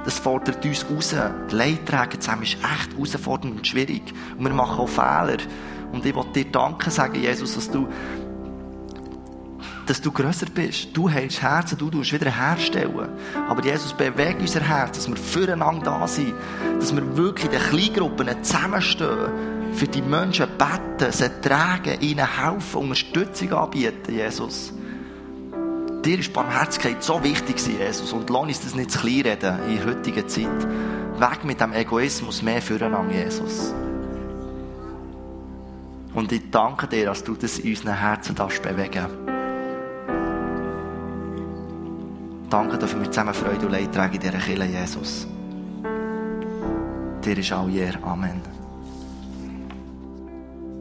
das 0.03 0.19
fordert 0.19 0.63
uns 0.65 0.85
raus. 0.89 1.15
Leid 1.49 1.85
tragen 1.85 2.19
zusammen 2.19 2.43
ist 2.43 2.55
echt 2.55 2.93
herausfordernd 2.93 3.55
und 3.55 3.65
schwierig. 3.65 4.13
Und 4.37 4.43
wir 4.43 4.53
machen 4.53 4.79
auch 4.79 4.89
Fehler. 4.89 5.37
Und 5.93 6.05
ich 6.05 6.13
wollte 6.13 6.43
dir 6.43 6.51
danken 6.51 6.91
sagen, 6.91 7.21
Jesus, 7.21 7.55
dass 7.55 7.71
du 7.71 7.87
dass 9.85 10.01
du 10.01 10.11
grösser 10.11 10.45
bist. 10.45 10.95
Du 10.95 11.09
hältst 11.09 11.41
Herzen, 11.41 11.77
du 11.77 11.89
tust 11.89 12.13
wieder 12.13 12.31
herstellen. 12.31 13.09
Aber 13.49 13.63
Jesus, 13.63 13.93
bewegt 13.93 14.39
unser 14.39 14.61
Herz, 14.61 14.97
dass 14.97 15.09
wir 15.09 15.17
füreinander 15.17 15.99
da 15.99 16.07
sind. 16.07 16.33
Dass 16.79 16.95
wir 16.95 17.17
wirklich 17.17 17.45
in 17.45 17.51
den 17.51 17.61
Kleingruppen 17.61 18.43
zusammenstehen. 18.43 19.73
Für 19.73 19.87
die 19.87 20.01
Menschen 20.01 20.47
beten, 20.57 21.11
sie 21.11 21.29
tragen, 21.41 21.99
ihnen 21.99 22.25
helfen, 22.25 22.81
Unterstützung 22.81 23.53
anbieten, 23.53 24.13
Jesus. 24.13 24.73
Dir 26.03 26.19
ist 26.19 26.33
Barmherzigkeit 26.33 27.01
so 27.01 27.23
wichtig, 27.23 27.65
Jesus. 27.65 28.11
Und 28.11 28.29
lass 28.29 28.41
uns 28.41 28.61
das 28.61 28.75
nicht 28.75 28.91
zu 28.91 28.99
klein 28.99 29.21
reden 29.21 29.59
in 29.69 29.77
der 29.77 29.85
heutigen 29.85 30.27
Zeit. 30.27 30.67
Weg 31.19 31.45
mit 31.45 31.61
dem 31.61 31.71
Egoismus, 31.71 32.41
mehr 32.41 32.61
füreinander, 32.61 33.13
Jesus. 33.13 33.73
Und 36.13 36.31
ich 36.31 36.51
danke 36.51 36.87
dir, 36.87 37.05
dass 37.05 37.23
du 37.23 37.35
das 37.35 37.59
in 37.59 37.71
unseren 37.71 37.97
Herzen 37.97 38.35
bewegen 38.35 38.91
darfst. 38.93 39.17
Danke, 42.49 42.77
dass 42.77 42.95
wir 42.95 43.05
zusammen 43.05 43.33
Freude 43.33 43.65
und 43.65 43.71
Leid 43.71 43.93
tragen 43.93 44.15
in 44.15 44.19
dieser 44.19 44.37
Kirche, 44.37 44.65
Jesus. 44.65 45.25
Dir 47.23 47.37
ist 47.37 47.51
all 47.51 47.73
Ehre. 47.73 47.97
Amen. 48.03 48.62